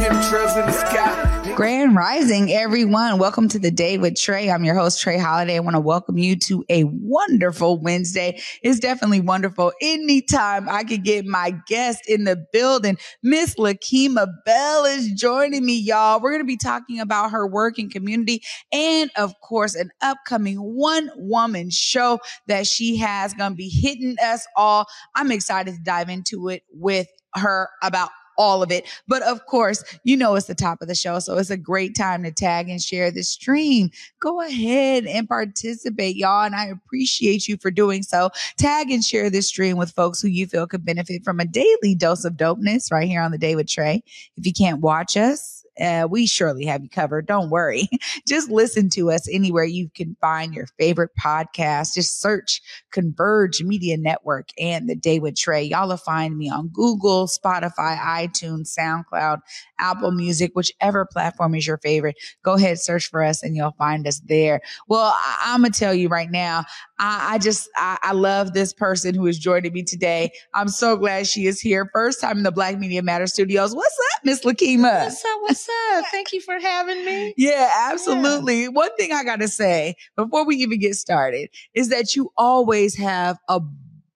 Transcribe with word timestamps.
chemtrails 0.00 0.58
in 0.58 0.64
the 0.64 0.72
sky. 0.72 1.52
Grand 1.54 1.94
Rising, 1.94 2.50
everyone. 2.50 3.18
Welcome 3.18 3.48
to 3.48 3.58
the 3.58 3.70
day 3.70 3.98
with 3.98 4.14
Trae. 4.14 4.50
I'm 4.50 4.64
your 4.64 4.74
host, 4.74 5.04
Trae 5.04 5.20
Holiday. 5.20 5.56
I 5.56 5.60
want 5.60 5.76
to 5.76 5.80
welcome 5.80 6.16
you 6.16 6.36
to 6.36 6.64
a 6.70 6.84
wonderful 6.84 7.78
Wednesday. 7.78 8.40
It's 8.62 8.80
definitely 8.80 9.20
wonderful. 9.20 9.72
Anytime 9.82 10.70
I 10.70 10.84
could 10.84 11.04
get 11.04 11.26
my 11.26 11.54
guest 11.66 12.08
in 12.08 12.24
the 12.24 12.42
building, 12.50 12.96
Miss 13.22 13.56
Lakema 13.56 14.26
Bell 14.46 14.86
is 14.86 15.12
joining 15.12 15.66
me, 15.66 15.78
y'all. 15.78 16.18
We're 16.18 16.30
going 16.30 16.44
to 16.44 16.46
be 16.46 16.56
talking 16.56 16.98
about 16.98 17.32
her 17.32 17.46
work 17.46 17.78
in 17.78 17.90
community 17.90 18.42
and, 18.72 19.10
of 19.18 19.38
course, 19.42 19.74
an 19.74 19.90
upcoming 20.00 20.56
one 20.56 21.10
woman 21.16 21.68
show 21.68 22.20
that 22.46 22.66
she 22.66 22.96
has 22.96 23.34
going 23.34 23.52
to 23.52 23.56
be 23.56 23.68
hitting 23.68 24.16
us 24.24 24.46
all. 24.56 24.86
I'm 25.14 25.30
excited 25.30 25.74
to 25.74 25.80
dive 25.82 26.08
into 26.08 26.48
it 26.48 26.62
with 26.72 27.06
her 27.34 27.68
about 27.82 28.08
all 28.38 28.62
of 28.62 28.70
it. 28.70 28.88
But 29.08 29.22
of 29.22 29.44
course, 29.46 29.84
you 30.04 30.16
know 30.16 30.34
it's 30.34 30.46
the 30.46 30.54
top 30.54 30.80
of 30.82 30.88
the 30.88 30.94
show. 30.94 31.18
So 31.18 31.36
it's 31.38 31.50
a 31.50 31.56
great 31.56 31.94
time 31.94 32.22
to 32.22 32.30
tag 32.30 32.68
and 32.68 32.80
share 32.80 33.10
the 33.10 33.22
stream. 33.22 33.90
Go 34.20 34.40
ahead 34.40 35.06
and 35.06 35.28
participate, 35.28 36.16
y'all. 36.16 36.44
And 36.44 36.54
I 36.54 36.66
appreciate 36.66 37.48
you 37.48 37.56
for 37.56 37.70
doing 37.70 38.02
so. 38.02 38.30
Tag 38.56 38.90
and 38.90 39.04
share 39.04 39.30
this 39.30 39.48
stream 39.48 39.76
with 39.76 39.92
folks 39.92 40.20
who 40.20 40.28
you 40.28 40.46
feel 40.46 40.66
could 40.66 40.84
benefit 40.84 41.24
from 41.24 41.40
a 41.40 41.44
daily 41.44 41.94
dose 41.94 42.24
of 42.24 42.34
dopeness 42.34 42.90
right 42.90 43.08
here 43.08 43.22
on 43.22 43.30
the 43.30 43.38
day 43.38 43.56
with 43.56 43.66
Trae. 43.66 44.02
If 44.36 44.46
you 44.46 44.52
can't 44.52 44.80
watch 44.80 45.16
us, 45.16 45.59
uh, 45.80 46.06
we 46.10 46.26
surely 46.26 46.64
have 46.66 46.82
you 46.82 46.88
covered. 46.88 47.26
Don't 47.26 47.50
worry. 47.50 47.88
Just 48.28 48.50
listen 48.50 48.88
to 48.90 49.10
us 49.10 49.28
anywhere 49.32 49.64
you 49.64 49.90
can 49.94 50.16
find 50.20 50.54
your 50.54 50.66
favorite 50.78 51.10
podcast. 51.20 51.94
Just 51.94 52.20
search 52.20 52.60
Converge 52.90 53.62
Media 53.62 53.96
Network 53.96 54.48
and 54.58 54.88
The 54.88 54.94
Day 54.94 55.18
with 55.18 55.34
Trae. 55.34 55.68
Y'all 55.68 55.88
will 55.88 55.96
find 55.96 56.36
me 56.36 56.50
on 56.50 56.68
Google, 56.68 57.26
Spotify, 57.26 57.98
iTunes, 57.98 58.76
SoundCloud, 58.78 59.40
Apple 59.78 60.12
Music, 60.12 60.52
whichever 60.54 61.06
platform 61.06 61.54
is 61.54 61.66
your 61.66 61.78
favorite. 61.78 62.16
Go 62.42 62.54
ahead, 62.54 62.78
search 62.78 63.08
for 63.08 63.22
us 63.22 63.42
and 63.42 63.56
you'll 63.56 63.74
find 63.78 64.06
us 64.06 64.20
there. 64.20 64.60
Well, 64.88 65.14
I- 65.16 65.54
am 65.54 65.62
going 65.62 65.72
to 65.72 65.78
tell 65.78 65.94
you 65.94 66.08
right 66.08 66.30
now, 66.30 66.64
I, 66.98 67.34
I 67.34 67.38
just, 67.38 67.68
I-, 67.76 67.98
I 68.02 68.12
love 68.12 68.52
this 68.52 68.72
person 68.72 69.14
who 69.14 69.26
is 69.26 69.38
joining 69.38 69.72
me 69.72 69.82
today. 69.82 70.30
I'm 70.54 70.68
so 70.68 70.96
glad 70.96 71.26
she 71.26 71.46
is 71.46 71.60
here. 71.60 71.90
First 71.92 72.20
time 72.20 72.38
in 72.38 72.42
the 72.42 72.52
Black 72.52 72.78
Media 72.78 73.02
Matter 73.02 73.26
studios. 73.26 73.74
What's 73.74 73.98
up, 74.14 74.24
Miss 74.24 74.40
Lakema? 74.44 75.04
What's 75.04 75.24
up? 75.24 75.40
What's 75.42 75.69
up? 75.94 76.04
Thank 76.10 76.32
you 76.32 76.40
for 76.40 76.58
having 76.58 77.04
me. 77.04 77.34
Yeah, 77.36 77.70
absolutely. 77.90 78.62
Yeah. 78.62 78.68
One 78.68 78.94
thing 78.96 79.12
I 79.12 79.24
got 79.24 79.40
to 79.40 79.48
say 79.48 79.96
before 80.16 80.44
we 80.44 80.56
even 80.56 80.78
get 80.78 80.94
started 80.94 81.50
is 81.74 81.88
that 81.88 82.14
you 82.16 82.32
always 82.36 82.96
have 82.96 83.38
a 83.48 83.60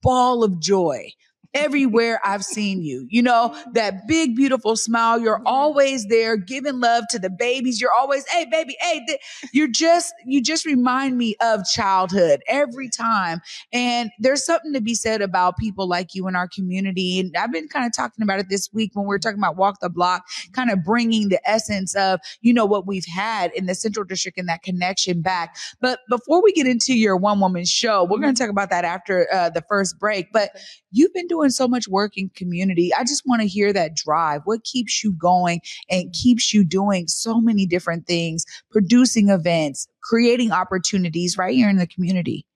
ball 0.02 0.44
of 0.44 0.60
joy 0.60 1.10
everywhere 1.54 2.20
I've 2.24 2.44
seen 2.44 2.82
you. 2.82 3.06
You 3.08 3.22
know, 3.22 3.56
that 3.72 4.06
big, 4.06 4.36
beautiful 4.36 4.76
smile. 4.76 5.20
You're 5.20 5.42
always 5.46 6.06
there 6.06 6.36
giving 6.36 6.80
love 6.80 7.04
to 7.10 7.18
the 7.18 7.30
babies. 7.30 7.80
You're 7.80 7.92
always, 7.92 8.26
hey, 8.28 8.46
baby, 8.50 8.76
hey, 8.80 9.04
th-. 9.06 9.20
you're 9.52 9.68
just, 9.68 10.12
you 10.26 10.42
just 10.42 10.66
remind 10.66 11.16
me 11.16 11.36
of 11.40 11.64
childhood 11.64 12.42
every 12.48 12.88
time. 12.88 13.40
And 13.72 14.10
there's 14.18 14.44
something 14.44 14.72
to 14.72 14.80
be 14.80 14.94
said 14.94 15.22
about 15.22 15.56
people 15.56 15.88
like 15.88 16.14
you 16.14 16.28
in 16.28 16.36
our 16.36 16.48
community. 16.48 17.20
And 17.20 17.34
I've 17.36 17.52
been 17.52 17.68
kind 17.68 17.86
of 17.86 17.92
talking 17.92 18.22
about 18.22 18.40
it 18.40 18.48
this 18.48 18.68
week 18.72 18.90
when 18.94 19.06
we 19.06 19.14
are 19.14 19.18
talking 19.18 19.38
about 19.38 19.56
Walk 19.56 19.80
the 19.80 19.90
Block, 19.90 20.24
kind 20.52 20.70
of 20.70 20.82
bringing 20.84 21.28
the 21.28 21.40
essence 21.48 21.94
of, 21.94 22.20
you 22.40 22.52
know, 22.52 22.66
what 22.66 22.86
we've 22.86 23.06
had 23.06 23.52
in 23.54 23.66
the 23.66 23.74
Central 23.74 24.04
District 24.04 24.38
and 24.38 24.48
that 24.48 24.62
connection 24.62 25.22
back. 25.22 25.56
But 25.80 26.00
before 26.08 26.42
we 26.42 26.52
get 26.52 26.66
into 26.66 26.94
your 26.94 27.16
one 27.16 27.40
woman 27.40 27.64
show, 27.64 28.04
we're 28.04 28.18
going 28.18 28.34
to 28.34 28.40
talk 28.40 28.50
about 28.50 28.70
that 28.70 28.84
after 28.84 29.32
uh, 29.32 29.50
the 29.50 29.62
first 29.62 29.98
break. 29.98 30.32
But 30.32 30.50
you've 30.90 31.12
been 31.12 31.26
doing 31.26 31.43
so 31.50 31.68
much 31.68 31.88
work 31.88 32.16
in 32.16 32.30
community. 32.30 32.92
I 32.94 33.02
just 33.02 33.22
want 33.26 33.42
to 33.42 33.48
hear 33.48 33.72
that 33.72 33.94
drive. 33.94 34.42
What 34.44 34.64
keeps 34.64 35.02
you 35.02 35.12
going 35.12 35.60
and 35.90 36.12
keeps 36.12 36.52
you 36.52 36.64
doing 36.64 37.08
so 37.08 37.40
many 37.40 37.66
different 37.66 38.06
things, 38.06 38.44
producing 38.70 39.28
events, 39.28 39.88
creating 40.02 40.52
opportunities 40.52 41.36
right 41.38 41.54
here 41.54 41.68
in 41.68 41.76
the 41.76 41.86
community? 41.86 42.46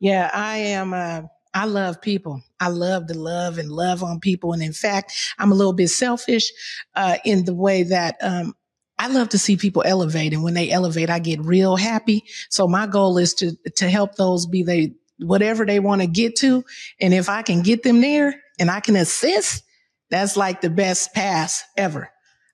Yeah, 0.00 0.30
I 0.32 0.58
am. 0.58 0.92
Uh, 0.92 1.22
I 1.54 1.66
love 1.66 2.00
people. 2.00 2.42
I 2.58 2.68
love 2.68 3.06
to 3.06 3.14
love 3.14 3.58
and 3.58 3.70
love 3.70 4.02
on 4.02 4.18
people. 4.18 4.52
And 4.52 4.62
in 4.62 4.72
fact, 4.72 5.12
I'm 5.38 5.52
a 5.52 5.54
little 5.54 5.72
bit 5.72 5.88
selfish 5.88 6.50
uh, 6.96 7.18
in 7.24 7.44
the 7.44 7.54
way 7.54 7.84
that 7.84 8.16
um, 8.20 8.54
I 8.98 9.08
love 9.08 9.28
to 9.30 9.38
see 9.38 9.56
people 9.56 9.82
elevate. 9.86 10.32
And 10.32 10.42
when 10.42 10.54
they 10.54 10.70
elevate, 10.70 11.10
I 11.10 11.20
get 11.20 11.40
real 11.44 11.76
happy. 11.76 12.24
So 12.50 12.66
my 12.66 12.86
goal 12.86 13.18
is 13.18 13.34
to, 13.34 13.56
to 13.76 13.88
help 13.88 14.16
those 14.16 14.46
be 14.46 14.62
they, 14.62 14.94
whatever 15.18 15.64
they 15.64 15.80
want 15.80 16.00
to 16.00 16.06
get 16.06 16.36
to. 16.36 16.64
And 17.00 17.14
if 17.14 17.28
I 17.28 17.42
can 17.42 17.62
get 17.62 17.82
them 17.82 18.00
there 18.00 18.34
and 18.58 18.70
I 18.70 18.80
can 18.80 18.96
assist, 18.96 19.62
that's 20.10 20.36
like 20.36 20.60
the 20.60 20.70
best 20.70 21.14
pass 21.14 21.64
ever. 21.76 22.10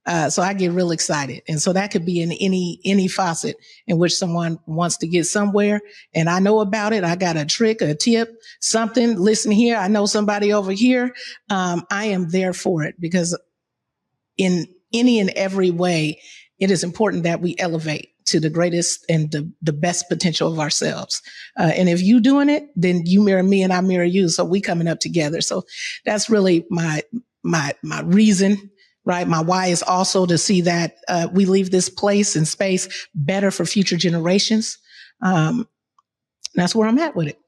Uh, 0.07 0.31
so 0.31 0.43
I 0.43 0.55
get 0.55 0.73
real 0.73 0.93
excited. 0.93 1.43
And 1.47 1.61
so 1.61 1.75
that 1.75 1.91
could 1.91 2.07
be 2.07 2.21
in 2.21 2.33
any, 2.33 2.81
any 2.85 3.07
faucet 3.07 3.57
in 3.87 3.99
which 3.99 4.15
someone 4.15 4.59
wants 4.67 4.97
to 4.99 5.07
get 5.07 5.27
somewhere. 5.27 5.81
And 6.15 6.29
I 6.29 6.41
know 6.41 6.61
about 6.61 6.93
it. 6.95 7.05
I 7.05 7.17
got 7.17 7.37
a 7.37 7.45
trick, 7.45 7.83
a 7.83 7.95
tip, 7.95 8.35
something. 8.61 9.19
Listen 9.19 9.53
here. 9.53 9.77
I 9.77 9.89
know 9.89 10.07
somebody 10.07 10.53
over 10.53 10.73
here. 10.73 11.15
Um, 11.51 11.85
I 11.91 12.07
am 12.07 12.31
there 12.31 12.55
for 12.55 12.83
it 12.85 12.95
because 12.99 13.39
in 14.39 14.67
any 14.93 15.21
and 15.21 15.31
every 15.31 15.71
way, 15.71 16.21
it 16.59 16.71
is 16.71 16.83
important 16.83 17.25
that 17.25 17.41
we 17.41 17.55
elevate 17.59 18.09
to 18.31 18.41
the 18.41 18.51
greatest 18.51 19.05
and 19.09 19.31
the, 19.31 19.51
the 19.63 19.73
best 19.73 20.09
potential 20.09 20.53
of 20.53 20.59
ourselves. 20.59 21.23
Uh, 21.59 21.71
and 21.75 21.89
if 21.89 22.03
you 22.03 22.21
doing 22.21 22.49
it, 22.49 22.65
then 22.75 23.03
you 23.05 23.23
mirror 23.23 23.43
me 23.43 23.63
and 23.63 23.73
I 23.73 23.81
mirror 23.81 24.05
you. 24.05 24.29
So 24.29 24.45
we 24.45 24.61
coming 24.61 24.89
up 24.89 25.01
together. 25.01 25.41
So 25.41 25.65
that's 26.05 26.31
really 26.31 26.67
my, 26.71 27.03
my, 27.43 27.73
my 27.83 28.01
reason. 28.03 28.71
Right. 29.07 29.27
My 29.27 29.41
why 29.41 29.69
is 29.69 29.83
also 29.83 30.27
to 30.27 30.37
see 30.37 30.61
that, 30.61 30.97
uh, 31.09 31.29
we 31.33 31.47
leave 31.47 31.71
this 31.71 31.89
place 31.89 32.37
and 32.37 32.47
space 32.47 32.87
better 33.15 33.51
for 33.51 33.65
future 33.65 33.97
generations. 33.97 34.79
Um, 35.23 35.67
that's 36.55 36.75
where 36.75 36.87
I'm 36.87 36.99
at 36.99 37.17
with 37.17 37.29
it. 37.29 37.39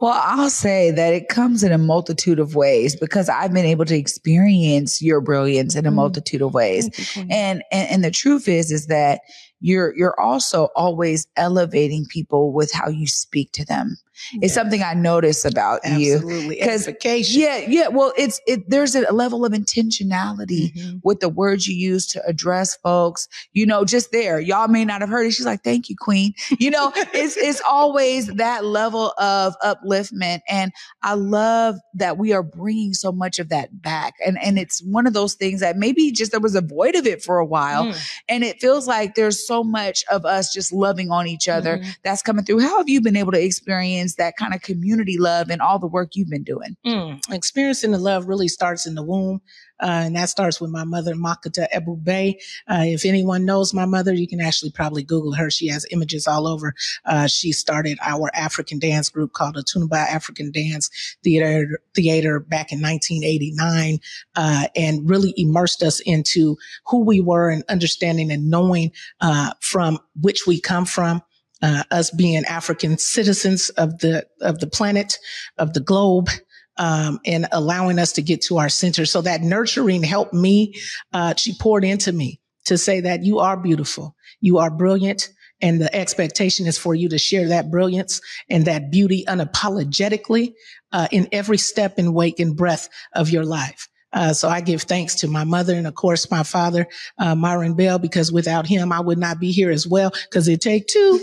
Well, 0.00 0.18
I'll 0.22 0.50
say 0.50 0.90
that 0.90 1.12
it 1.12 1.28
comes 1.28 1.62
in 1.62 1.72
a 1.72 1.78
multitude 1.78 2.38
of 2.38 2.54
ways 2.54 2.96
because 2.96 3.28
I've 3.28 3.52
been 3.52 3.66
able 3.66 3.84
to 3.84 3.96
experience 3.96 5.02
your 5.02 5.20
brilliance 5.20 5.74
in 5.76 5.86
a 5.86 5.90
mm. 5.90 5.94
multitude 5.94 6.42
of 6.42 6.54
ways. 6.54 6.88
And, 7.16 7.62
and 7.70 7.90
and 7.90 8.04
the 8.04 8.10
truth 8.10 8.48
is 8.48 8.70
is 8.70 8.86
that 8.86 9.20
you're 9.60 9.96
you're 9.96 10.18
also 10.20 10.68
always 10.76 11.26
elevating 11.36 12.06
people 12.06 12.52
with 12.52 12.72
how 12.72 12.88
you 12.88 13.06
speak 13.06 13.52
to 13.52 13.64
them. 13.64 13.96
It's 14.34 14.54
something 14.54 14.82
I 14.82 14.94
notice 14.94 15.44
about 15.44 15.80
Absolutely. 15.84 16.56
you. 16.56 16.60
Because 16.60 16.88
yeah, 17.34 17.58
yeah. 17.58 17.88
Well, 17.88 18.12
it's 18.16 18.40
it. 18.46 18.68
There's 18.68 18.94
a 18.94 19.12
level 19.12 19.44
of 19.44 19.52
intentionality 19.52 20.72
mm-hmm. 20.72 20.98
with 21.02 21.20
the 21.20 21.28
words 21.28 21.66
you 21.66 21.76
use 21.76 22.06
to 22.08 22.24
address 22.26 22.76
folks. 22.76 23.28
You 23.52 23.66
know, 23.66 23.84
just 23.84 24.12
there. 24.12 24.40
Y'all 24.40 24.68
may 24.68 24.84
not 24.84 25.00
have 25.00 25.10
heard 25.10 25.26
it. 25.26 25.32
She's 25.32 25.46
like, 25.46 25.62
"Thank 25.62 25.88
you, 25.88 25.96
Queen." 25.98 26.34
You 26.58 26.70
know, 26.70 26.92
it's 27.14 27.36
it's 27.36 27.62
always 27.68 28.26
that 28.26 28.64
level 28.64 29.12
of 29.18 29.54
upliftment, 29.64 30.40
and 30.48 30.72
I 31.02 31.14
love 31.14 31.76
that 31.94 32.18
we 32.18 32.32
are 32.32 32.42
bringing 32.42 32.92
so 32.92 33.12
much 33.12 33.38
of 33.38 33.48
that 33.48 33.82
back. 33.82 34.14
And 34.24 34.38
and 34.42 34.58
it's 34.58 34.82
one 34.82 35.06
of 35.06 35.12
those 35.12 35.34
things 35.34 35.60
that 35.60 35.76
maybe 35.76 36.10
just 36.12 36.32
there 36.32 36.40
was 36.40 36.54
a 36.54 36.60
void 36.60 36.94
of 36.96 37.06
it 37.06 37.22
for 37.22 37.38
a 37.38 37.46
while, 37.46 37.86
mm. 37.86 38.10
and 38.28 38.44
it 38.44 38.60
feels 38.60 38.86
like 38.86 39.14
there's 39.14 39.46
so 39.46 39.64
much 39.64 40.04
of 40.10 40.24
us 40.24 40.52
just 40.52 40.72
loving 40.72 41.10
on 41.10 41.26
each 41.26 41.48
other 41.48 41.78
mm-hmm. 41.78 41.90
that's 42.02 42.22
coming 42.22 42.44
through. 42.44 42.60
How 42.60 42.78
have 42.78 42.88
you 42.88 43.00
been 43.00 43.16
able 43.16 43.32
to 43.32 43.42
experience? 43.42 44.09
Experience 44.10 44.16
that 44.16 44.36
kind 44.36 44.54
of 44.54 44.62
community 44.62 45.18
love 45.18 45.50
and 45.50 45.60
all 45.60 45.78
the 45.78 45.86
work 45.86 46.10
you've 46.14 46.30
been 46.30 46.44
doing? 46.44 46.76
Mm, 46.86 47.20
experiencing 47.32 47.92
the 47.92 47.98
love 47.98 48.28
really 48.28 48.48
starts 48.48 48.86
in 48.86 48.94
the 48.94 49.02
womb. 49.02 49.40
Uh, 49.82 50.04
and 50.04 50.16
that 50.16 50.28
starts 50.28 50.60
with 50.60 50.70
my 50.70 50.84
mother, 50.84 51.14
Makata 51.14 51.66
Ebube. 51.72 52.34
Uh, 52.68 52.84
if 52.84 53.06
anyone 53.06 53.46
knows 53.46 53.72
my 53.72 53.86
mother, 53.86 54.12
you 54.12 54.28
can 54.28 54.38
actually 54.38 54.70
probably 54.70 55.02
Google 55.02 55.32
her. 55.32 55.50
She 55.50 55.68
has 55.68 55.86
images 55.90 56.26
all 56.26 56.46
over. 56.46 56.74
Uh, 57.06 57.26
she 57.26 57.52
started 57.52 57.96
our 58.02 58.30
African 58.34 58.78
dance 58.78 59.08
group 59.08 59.32
called 59.32 59.54
the 59.54 59.62
Tunaba 59.62 60.06
African 60.06 60.52
Dance 60.52 60.90
Theater, 61.24 61.80
Theater 61.94 62.40
back 62.40 62.72
in 62.72 62.82
1989, 62.82 64.00
uh, 64.36 64.66
and 64.76 65.08
really 65.08 65.32
immersed 65.38 65.82
us 65.82 66.00
into 66.00 66.58
who 66.86 67.02
we 67.02 67.22
were 67.22 67.48
and 67.48 67.64
understanding 67.70 68.30
and 68.30 68.50
knowing, 68.50 68.92
uh, 69.22 69.54
from 69.60 69.98
which 70.20 70.46
we 70.46 70.60
come 70.60 70.84
from 70.84 71.22
uh, 71.62 71.84
us 71.90 72.10
being 72.10 72.44
African 72.44 72.98
citizens 72.98 73.70
of 73.70 73.98
the 73.98 74.26
of 74.40 74.58
the 74.60 74.66
planet, 74.66 75.18
of 75.58 75.72
the 75.72 75.80
globe, 75.80 76.28
um, 76.76 77.20
and 77.26 77.46
allowing 77.52 77.98
us 77.98 78.12
to 78.12 78.22
get 78.22 78.42
to 78.42 78.58
our 78.58 78.68
center. 78.68 79.04
So 79.06 79.22
that 79.22 79.42
nurturing 79.42 80.02
helped 80.02 80.34
me. 80.34 80.74
Uh, 81.12 81.34
she 81.36 81.54
poured 81.58 81.84
into 81.84 82.12
me 82.12 82.40
to 82.64 82.78
say 82.78 83.00
that 83.00 83.24
you 83.24 83.38
are 83.38 83.56
beautiful, 83.56 84.14
you 84.40 84.58
are 84.58 84.70
brilliant, 84.70 85.28
And 85.60 85.80
the 85.80 85.94
expectation 85.94 86.66
is 86.66 86.78
for 86.78 86.94
you 86.94 87.08
to 87.10 87.18
share 87.18 87.48
that 87.48 87.70
brilliance 87.70 88.20
and 88.48 88.64
that 88.64 88.90
beauty 88.90 89.24
unapologetically 89.28 90.54
uh, 90.92 91.08
in 91.10 91.28
every 91.32 91.58
step 91.58 91.98
and 91.98 92.14
wake 92.14 92.40
and 92.40 92.56
breath 92.56 92.88
of 93.14 93.30
your 93.30 93.44
life. 93.44 93.88
Uh, 94.12 94.32
so 94.32 94.48
I 94.48 94.60
give 94.60 94.82
thanks 94.82 95.14
to 95.16 95.28
my 95.28 95.44
mother 95.44 95.74
and 95.74 95.86
of 95.86 95.94
course 95.94 96.30
my 96.30 96.42
father, 96.42 96.86
uh, 97.18 97.34
Myron 97.34 97.74
Bell, 97.74 97.98
because 97.98 98.32
without 98.32 98.66
him, 98.66 98.92
I 98.92 99.00
would 99.00 99.18
not 99.18 99.38
be 99.38 99.52
here 99.52 99.70
as 99.70 99.86
well 99.86 100.12
because 100.28 100.48
it 100.48 100.60
take 100.60 100.86
two. 100.86 101.20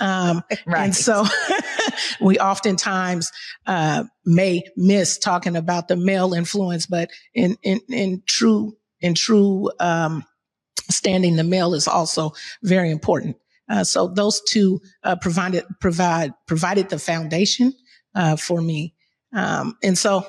Um, 0.00 0.42
right. 0.66 0.84
And 0.84 0.96
so 0.96 1.24
we 2.20 2.38
oftentimes 2.38 3.30
uh, 3.66 4.04
may 4.24 4.62
miss 4.76 5.18
talking 5.18 5.56
about 5.56 5.88
the 5.88 5.96
male 5.96 6.32
influence, 6.32 6.86
but 6.86 7.10
in 7.34 7.56
in 7.62 7.80
in 7.88 8.22
true 8.26 8.76
in 9.00 9.14
true 9.14 9.70
um, 9.78 10.24
standing, 10.90 11.36
the 11.36 11.44
male 11.44 11.74
is 11.74 11.86
also 11.86 12.32
very 12.62 12.90
important. 12.90 13.36
Uh, 13.68 13.84
so 13.84 14.08
those 14.08 14.40
two 14.48 14.80
uh, 15.04 15.16
provided 15.16 15.64
provide 15.80 16.32
provided 16.46 16.88
the 16.88 16.98
foundation 16.98 17.72
uh, 18.14 18.36
for 18.36 18.60
me, 18.60 18.94
um, 19.32 19.76
and 19.82 19.96
so 19.96 20.26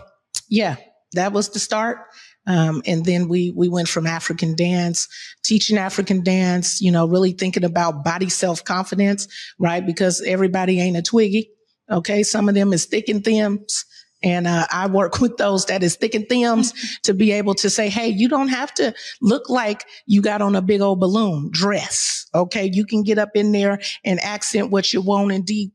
yeah, 0.48 0.76
that 1.14 1.34
was 1.34 1.50
the 1.50 1.60
start. 1.60 2.00
Um, 2.48 2.82
and 2.88 3.06
then 3.06 3.28
we 3.28 3.52
we 3.56 3.70
went 3.70 3.88
from 3.88 4.08
African 4.08 4.56
dance, 4.56 5.08
teaching 5.44 5.78
African 5.78 6.24
dance, 6.24 6.82
you 6.82 6.92
know, 6.92 7.08
really 7.08 7.34
thinking 7.34 7.64
about 7.64 8.04
body 8.04 8.30
self 8.30 8.64
confidence, 8.64 9.28
right? 9.60 9.86
Because 9.86 10.22
everybody 10.22 10.80
ain't 10.80 10.98
a 10.98 11.02
Twiggy. 11.02 11.52
Okay, 11.90 12.24
some 12.24 12.50
of 12.50 12.56
them 12.56 12.74
is 12.74 12.86
thick 12.86 13.10
and 13.10 13.24
thims. 13.24 13.86
And 14.24 14.48
uh, 14.48 14.66
I 14.72 14.88
work 14.88 15.20
with 15.22 15.38
those 15.38 15.66
that 15.66 15.84
is 15.84 15.96
thick 15.96 16.16
and 16.16 16.28
thims 16.28 16.74
to 17.04 17.14
be 17.14 17.32
able 17.32 17.56
to 17.56 17.70
say, 17.70 17.90
hey, 17.90 18.08
you 18.08 18.28
don't 18.30 18.50
have 18.50 18.74
to 18.76 18.94
look 19.22 19.50
like 19.50 19.86
you 20.06 20.22
got 20.22 20.42
on 20.42 20.56
a 20.56 20.62
big 20.62 20.82
old 20.82 21.00
balloon 21.00 21.50
dress. 21.52 22.28
Okay. 22.34 22.70
You 22.72 22.86
can 22.86 23.04
get 23.04 23.18
up 23.18 23.32
in 23.36 23.52
there 23.52 23.80
and 24.06 24.20
accent 24.20 24.72
what 24.72 24.94
you 24.94 25.02
want 25.02 25.32
and 25.32 25.46
de 25.46 25.72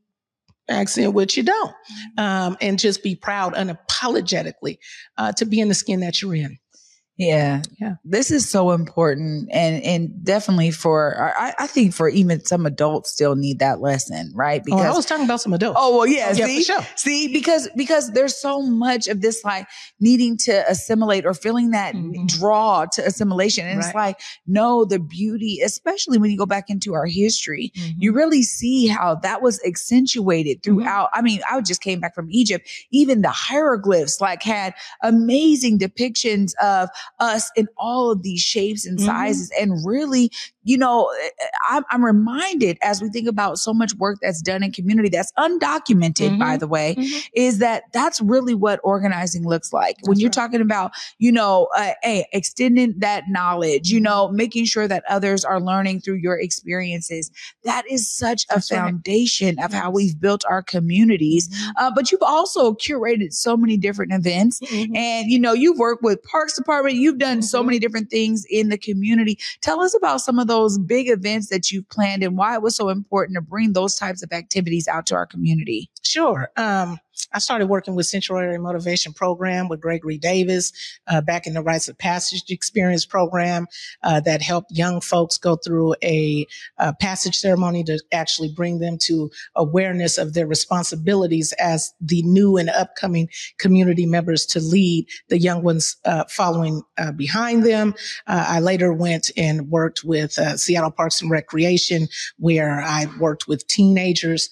accent 0.69 1.13
what 1.13 1.37
you 1.37 1.43
don't. 1.43 1.73
Um, 2.17 2.57
and 2.59 2.77
just 2.77 3.03
be 3.03 3.15
proud 3.15 3.53
unapologetically 3.97 4.77
uh, 5.17 5.31
to 5.33 5.45
be 5.45 5.59
in 5.59 5.67
the 5.67 5.73
skin 5.73 5.99
that 6.01 6.21
you're 6.21 6.35
in. 6.35 6.57
Yeah. 7.17 7.63
Yeah. 7.79 7.95
This 8.05 8.29
is 8.29 8.47
so 8.47 8.71
important. 8.71 9.49
And, 9.51 9.83
and 9.83 10.23
definitely 10.23 10.69
for, 10.69 11.33
I, 11.35 11.53
I 11.57 11.67
think 11.67 11.95
for 11.95 12.09
even 12.09 12.45
some 12.45 12.67
adults 12.67 13.09
still 13.09 13.35
need 13.35 13.57
that 13.59 13.81
lesson, 13.81 14.31
right? 14.35 14.63
Because 14.63 14.85
oh, 14.85 14.91
I 14.91 14.95
was 14.95 15.05
talking 15.07 15.25
about 15.25 15.41
some 15.41 15.51
adults. 15.51 15.79
Oh, 15.81 15.97
well, 15.97 16.05
yeah. 16.05 16.27
Oh, 16.29 16.33
see, 16.33 16.63
sure. 16.63 16.85
see, 16.95 17.27
because, 17.33 17.69
because 17.75 18.11
there's 18.11 18.35
so 18.35 18.61
much 18.61 19.07
of 19.07 19.21
this 19.21 19.43
like 19.43 19.67
needing 19.99 20.37
to 20.37 20.63
assimilate 20.69 21.25
or 21.25 21.33
feeling 21.33 21.71
that 21.71 21.95
mm-hmm. 21.95 22.27
draw 22.27 22.85
to 22.85 23.05
assimilation. 23.05 23.65
And 23.65 23.79
right. 23.79 23.85
it's 23.87 23.95
like, 23.95 24.19
no, 24.45 24.85
the 24.85 24.99
beauty, 24.99 25.61
especially 25.63 26.19
when 26.19 26.29
you 26.29 26.37
go 26.37 26.45
back 26.45 26.69
into 26.69 26.93
our 26.93 27.07
history, 27.07 27.71
mm-hmm. 27.75 27.93
you 27.97 28.13
really 28.13 28.43
see 28.43 28.85
how 28.85 29.15
that 29.15 29.41
was 29.41 29.59
accentuated 29.65 30.61
mm-hmm. 30.61 30.77
throughout. 30.77 31.07
Mm-hmm. 31.07 31.19
I 31.19 31.21
mean, 31.23 31.39
I 31.49 31.59
just 31.61 31.81
came 31.81 31.99
back 31.99 32.13
from 32.13 32.27
Egypt. 32.29 32.69
Even 32.91 33.23
the 33.23 33.29
hieroglyphs 33.29 34.21
like 34.21 34.43
had 34.43 34.75
amazing 35.01 35.79
depictions 35.79 36.51
of 36.61 36.89
us 37.19 37.51
in 37.55 37.67
all 37.77 38.11
of 38.11 38.23
these 38.23 38.41
shapes 38.41 38.85
and 38.85 38.97
mm-hmm. 38.97 39.07
sizes 39.07 39.51
mm-hmm. 39.51 39.71
and 39.71 39.85
really 39.85 40.31
you 40.67 40.77
know, 40.77 41.09
I'm, 41.69 41.85
I'm, 41.91 42.03
reminded 42.03 42.77
as 42.81 43.01
we 43.01 43.09
think 43.09 43.27
about 43.27 43.57
so 43.57 43.73
much 43.73 43.95
work 43.95 44.17
that's 44.21 44.41
done 44.41 44.63
in 44.63 44.73
community 44.73 45.07
that's 45.07 45.31
undocumented, 45.39 46.31
mm-hmm. 46.31 46.39
by 46.39 46.57
the 46.57 46.67
way, 46.67 46.95
mm-hmm. 46.95 47.19
is 47.33 47.59
that 47.59 47.83
that's 47.93 48.19
really 48.19 48.53
what 48.53 48.81
organizing 48.83 49.47
looks 49.47 49.71
like. 49.71 49.95
That's 49.95 50.09
when 50.09 50.19
you're 50.19 50.27
right. 50.27 50.33
talking 50.33 50.59
about, 50.59 50.91
you 51.19 51.31
know, 51.31 51.69
uh, 51.75 51.93
hey, 52.03 52.27
extending 52.33 52.99
that 52.99 53.23
knowledge, 53.29 53.89
you 53.89 54.01
know, 54.01 54.27
making 54.27 54.65
sure 54.65 54.89
that 54.89 55.05
others 55.07 55.45
are 55.45 55.61
learning 55.61 56.01
through 56.01 56.15
your 56.15 56.37
experiences. 56.37 57.31
That 57.63 57.89
is 57.89 58.11
such 58.11 58.45
a 58.49 58.61
foundation 58.61 59.55
right. 59.55 59.65
of 59.65 59.71
how 59.71 59.89
we've 59.89 60.19
built 60.19 60.43
our 60.49 60.61
communities. 60.61 61.47
Mm-hmm. 61.47 61.69
Uh, 61.77 61.91
but 61.95 62.11
you've 62.11 62.21
also 62.21 62.73
curated 62.73 63.31
so 63.31 63.55
many 63.55 63.77
different 63.77 64.11
events 64.11 64.59
mm-hmm. 64.59 64.93
and, 64.97 65.31
you 65.31 65.39
know, 65.39 65.53
you've 65.53 65.79
worked 65.79 66.03
with 66.03 66.21
Parks 66.23 66.57
Department. 66.57 66.96
You've 66.97 67.17
done 67.17 67.41
so 67.41 67.59
mm-hmm. 67.59 67.67
many 67.67 67.79
different 67.79 68.09
things 68.09 68.45
in 68.49 68.69
the 68.69 68.77
community. 68.77 69.39
Tell 69.61 69.81
us 69.81 69.95
about 69.95 70.21
some 70.21 70.39
of 70.39 70.47
those 70.47 70.57
those 70.57 70.77
big 70.77 71.09
events 71.09 71.47
that 71.47 71.71
you've 71.71 71.87
planned 71.89 72.23
and 72.23 72.37
why 72.37 72.53
it 72.55 72.61
was 72.61 72.75
so 72.75 72.89
important 72.89 73.35
to 73.35 73.41
bring 73.41 73.73
those 73.73 73.95
types 73.95 74.23
of 74.23 74.31
activities 74.31 74.87
out 74.87 75.05
to 75.07 75.15
our 75.15 75.25
community? 75.25 75.89
Sure. 76.03 76.49
Um, 76.57 76.99
I 77.33 77.39
started 77.39 77.67
working 77.67 77.95
with 77.95 78.05
Central 78.05 78.39
Area 78.39 78.59
Motivation 78.59 79.13
Program 79.13 79.67
with 79.67 79.81
Gregory 79.81 80.17
Davis 80.17 80.71
uh, 81.07 81.21
back 81.21 81.45
in 81.45 81.53
the 81.53 81.61
Rites 81.61 81.87
of 81.87 81.97
Passage 81.97 82.43
Experience 82.49 83.05
program 83.05 83.67
uh, 84.03 84.19
that 84.21 84.41
helped 84.41 84.71
young 84.71 85.01
folks 85.01 85.37
go 85.37 85.55
through 85.55 85.95
a, 86.03 86.47
a, 86.77 86.93
passage 86.93 87.35
ceremony 87.35 87.83
to 87.83 88.01
actually 88.11 88.51
bring 88.55 88.79
them 88.79 88.97
to 88.97 89.29
awareness 89.55 90.17
of 90.17 90.33
their 90.33 90.47
responsibilities 90.47 91.53
as 91.59 91.93
the 92.01 92.23
new 92.23 92.57
and 92.57 92.69
upcoming 92.69 93.29
community 93.59 94.05
members 94.05 94.45
to 94.45 94.59
lead 94.59 95.05
the 95.29 95.37
young 95.37 95.63
ones 95.63 95.97
uh, 96.05 96.23
following 96.29 96.81
uh, 96.97 97.11
behind 97.11 97.65
them. 97.65 97.93
Uh, 98.25 98.45
I 98.47 98.59
later 98.59 98.93
went 98.93 99.31
and 99.37 99.69
worked 99.69 100.03
with 100.03 100.39
uh, 100.39 100.57
Seattle 100.57 100.91
Parks 100.91 101.21
and 101.21 101.29
Recreation, 101.29 102.07
where 102.37 102.81
I 102.81 103.07
worked 103.19 103.47
with 103.47 103.67
teenagers, 103.67 104.49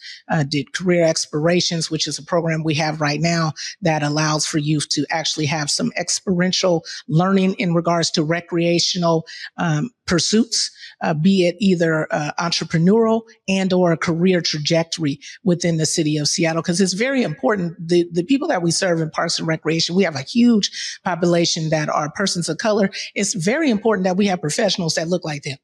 did 0.49 0.73
career 0.73 1.05
explorations, 1.05 1.89
which 1.89 2.07
is 2.07 2.19
a 2.19 2.23
program 2.23 2.54
program 2.55 2.63
we 2.65 2.75
have 2.75 3.01
right 3.01 3.21
now 3.21 3.53
that 3.81 4.03
allows 4.03 4.45
for 4.45 4.57
youth 4.57 4.87
to 4.89 5.05
actually 5.09 5.45
have 5.45 5.69
some 5.69 5.91
experiential 5.97 6.83
learning 7.07 7.55
in 7.59 7.73
regards 7.73 8.11
to 8.11 8.23
recreational 8.23 9.25
um, 9.57 9.89
pursuits, 10.07 10.71
uh, 11.01 11.13
be 11.13 11.47
it 11.47 11.55
either 11.59 12.07
uh, 12.11 12.31
entrepreneurial 12.39 13.21
and 13.47 13.73
or 13.73 13.91
a 13.91 13.97
career 13.97 14.41
trajectory 14.41 15.19
within 15.43 15.77
the 15.77 15.85
city 15.85 16.17
of 16.17 16.27
Seattle. 16.27 16.63
Cause 16.63 16.79
it's 16.79 16.93
very 16.93 17.23
important. 17.23 17.75
The, 17.79 18.07
the 18.11 18.23
people 18.23 18.47
that 18.47 18.61
we 18.61 18.71
serve 18.71 19.01
in 19.01 19.09
parks 19.09 19.39
and 19.39 19.47
recreation, 19.47 19.95
we 19.95 20.03
have 20.03 20.15
a 20.15 20.21
huge 20.21 20.71
population 21.03 21.69
that 21.69 21.89
are 21.89 22.11
persons 22.11 22.49
of 22.49 22.57
color. 22.57 22.89
It's 23.15 23.33
very 23.33 23.69
important 23.69 24.05
that 24.05 24.17
we 24.17 24.27
have 24.27 24.41
professionals 24.41 24.95
that 24.95 25.07
look 25.07 25.25
like 25.25 25.43
them. 25.43 25.57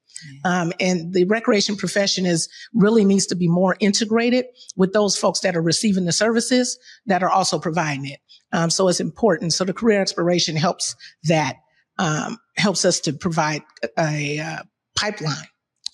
Um, 0.45 0.73
and 0.79 1.13
the 1.13 1.25
recreation 1.25 1.75
profession 1.75 2.25
is 2.25 2.49
really 2.73 3.05
needs 3.05 3.25
to 3.27 3.35
be 3.35 3.47
more 3.47 3.75
integrated 3.79 4.45
with 4.75 4.93
those 4.93 5.17
folks 5.17 5.39
that 5.41 5.55
are 5.55 5.61
receiving 5.61 6.05
the 6.05 6.11
services 6.11 6.77
that 7.05 7.23
are 7.23 7.29
also 7.29 7.59
providing 7.59 8.05
it. 8.05 8.19
Um, 8.53 8.69
so 8.69 8.87
it's 8.87 8.99
important. 8.99 9.53
So 9.53 9.63
the 9.63 9.73
career 9.73 10.01
exploration 10.01 10.55
helps 10.55 10.95
that, 11.23 11.57
um, 11.97 12.37
helps 12.57 12.85
us 12.85 12.99
to 13.01 13.13
provide 13.13 13.63
a, 13.97 14.37
a 14.37 14.63
pipeline 14.95 15.47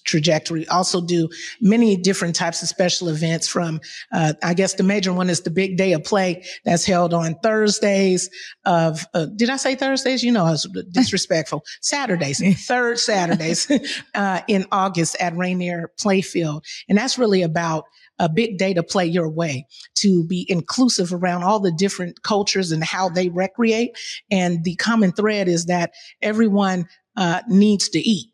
trajectory. 0.08 0.68
Also 0.70 1.02
do 1.02 1.30
many 1.62 1.96
different 1.96 2.36
types 2.36 2.64
of 2.64 2.70
special 2.70 3.10
events 3.10 3.48
from, 3.48 3.80
uh, 4.12 4.34
I 4.42 4.54
guess 4.54 4.74
the 4.74 4.84
major 4.84 5.14
one 5.14 5.30
is 5.30 5.42
the 5.42 5.52
big 5.52 5.78
day 5.78 5.94
of 5.94 6.04
play 6.04 6.44
that's 6.66 6.86
held 6.86 7.14
on 7.14 7.36
Thursdays 7.44 8.30
of, 8.66 9.06
uh, 9.14 9.28
did 9.36 9.50
I 9.50 9.58
say 9.58 9.76
Thursdays? 9.76 10.24
You 10.24 10.32
know, 10.32 10.46
I 10.46 10.52
was 10.52 10.68
disrespectful. 10.92 11.64
Saturdays, 11.82 12.42
third 12.66 12.98
Saturdays, 12.98 13.70
uh, 14.16 14.42
in 14.48 14.66
August 14.72 15.16
at 15.20 15.36
Rainier 15.38 15.92
Playfield. 16.00 16.64
And 16.90 16.98
that's 16.98 17.20
really 17.20 17.44
about 17.44 17.84
a 18.20 18.30
big 18.30 18.58
day 18.58 18.74
to 18.74 18.82
play 18.82 19.06
your 19.06 19.30
way, 19.30 19.68
to 19.96 20.24
be 20.26 20.46
inclusive 20.50 21.14
around 21.14 21.44
all 21.44 21.60
the 21.60 21.72
different 21.72 22.24
cultures 22.24 22.72
and 22.72 22.84
how 22.84 23.10
they 23.10 23.30
recreate. 23.30 23.96
And 24.32 24.64
the 24.64 24.76
common 24.76 25.12
thread 25.12 25.48
is 25.48 25.66
that 25.66 25.94
everyone 26.22 26.88
uh, 27.16 27.42
needs 27.48 27.90
to 27.90 28.00
eat 28.00 28.32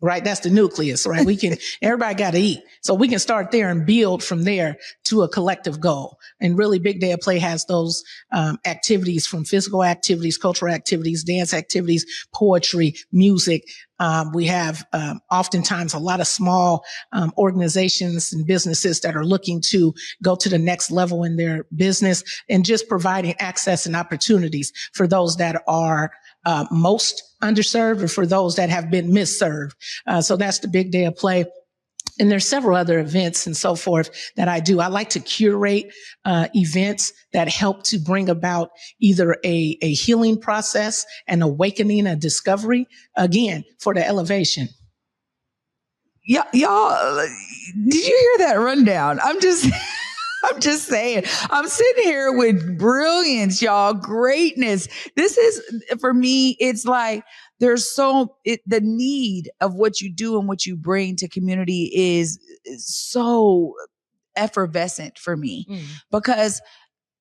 right? 0.00 0.22
That's 0.22 0.40
the 0.40 0.50
nucleus, 0.50 1.06
right? 1.06 1.24
We 1.24 1.36
can, 1.36 1.56
everybody 1.82 2.14
got 2.14 2.32
to 2.32 2.38
eat. 2.38 2.62
So 2.82 2.94
we 2.94 3.08
can 3.08 3.18
start 3.18 3.50
there 3.50 3.70
and 3.70 3.86
build 3.86 4.22
from 4.22 4.42
there 4.44 4.76
to 5.04 5.22
a 5.22 5.28
collective 5.28 5.80
goal. 5.80 6.18
And 6.40 6.58
really 6.58 6.78
Big 6.78 7.00
Day 7.00 7.12
of 7.12 7.20
Play 7.20 7.38
has 7.38 7.64
those 7.64 8.04
um, 8.32 8.58
activities 8.66 9.26
from 9.26 9.44
physical 9.44 9.82
activities, 9.82 10.36
cultural 10.36 10.72
activities, 10.72 11.24
dance 11.24 11.54
activities, 11.54 12.04
poetry, 12.34 12.94
music. 13.12 13.62
Um, 13.98 14.32
we 14.32 14.44
have 14.46 14.84
um, 14.92 15.20
oftentimes 15.30 15.94
a 15.94 15.98
lot 15.98 16.20
of 16.20 16.26
small 16.26 16.84
um, 17.12 17.32
organizations 17.38 18.32
and 18.32 18.46
businesses 18.46 19.00
that 19.00 19.16
are 19.16 19.24
looking 19.24 19.62
to 19.68 19.94
go 20.22 20.36
to 20.36 20.50
the 20.50 20.58
next 20.58 20.90
level 20.90 21.24
in 21.24 21.36
their 21.36 21.64
business 21.74 22.22
and 22.50 22.64
just 22.64 22.88
providing 22.88 23.34
access 23.38 23.86
and 23.86 23.96
opportunities 23.96 24.70
for 24.92 25.06
those 25.06 25.36
that 25.36 25.62
are 25.66 26.12
uh, 26.46 26.64
most 26.70 27.22
underserved 27.42 28.02
or 28.02 28.08
for 28.08 28.24
those 28.24 28.56
that 28.56 28.70
have 28.70 28.90
been 28.90 29.12
misserved. 29.12 29.76
Uh, 30.06 30.22
so 30.22 30.36
that's 30.36 30.60
the 30.60 30.68
big 30.68 30.90
day 30.90 31.04
of 31.04 31.16
play. 31.16 31.44
And 32.18 32.30
there's 32.30 32.48
several 32.48 32.76
other 32.76 32.98
events 32.98 33.46
and 33.46 33.54
so 33.54 33.74
forth 33.74 34.10
that 34.36 34.48
I 34.48 34.58
do. 34.60 34.80
I 34.80 34.86
like 34.86 35.10
to 35.10 35.20
curate 35.20 35.92
uh, 36.24 36.48
events 36.54 37.12
that 37.34 37.48
help 37.48 37.82
to 37.84 37.98
bring 37.98 38.30
about 38.30 38.70
either 39.00 39.36
a, 39.44 39.76
a 39.82 39.92
healing 39.92 40.40
process, 40.40 41.04
an 41.26 41.42
awakening, 41.42 42.06
a 42.06 42.16
discovery, 42.16 42.86
again, 43.16 43.64
for 43.80 43.92
the 43.92 44.06
elevation. 44.06 44.68
Yeah, 46.26 46.44
y'all, 46.54 47.16
did 47.88 48.06
you 48.06 48.36
hear 48.38 48.48
that 48.48 48.54
rundown? 48.54 49.20
I'm 49.22 49.40
just. 49.40 49.68
I'm 50.46 50.60
just 50.60 50.86
saying, 50.86 51.24
I'm 51.50 51.68
sitting 51.68 52.04
here 52.04 52.32
with 52.36 52.78
brilliance, 52.78 53.60
y'all, 53.60 53.94
greatness. 53.94 54.88
This 55.16 55.36
is, 55.38 55.62
for 56.00 56.14
me, 56.14 56.56
it's 56.60 56.84
like, 56.84 57.24
there's 57.58 57.90
so 57.90 58.36
it, 58.44 58.60
the 58.66 58.80
need 58.80 59.50
of 59.60 59.74
what 59.74 60.00
you 60.00 60.12
do 60.12 60.38
and 60.38 60.46
what 60.48 60.66
you 60.66 60.76
bring 60.76 61.16
to 61.16 61.28
community 61.28 61.90
is, 61.94 62.38
is 62.64 62.86
so 62.86 63.74
effervescent 64.36 65.18
for 65.18 65.36
me 65.36 65.66
mm. 65.68 65.82
because 66.10 66.60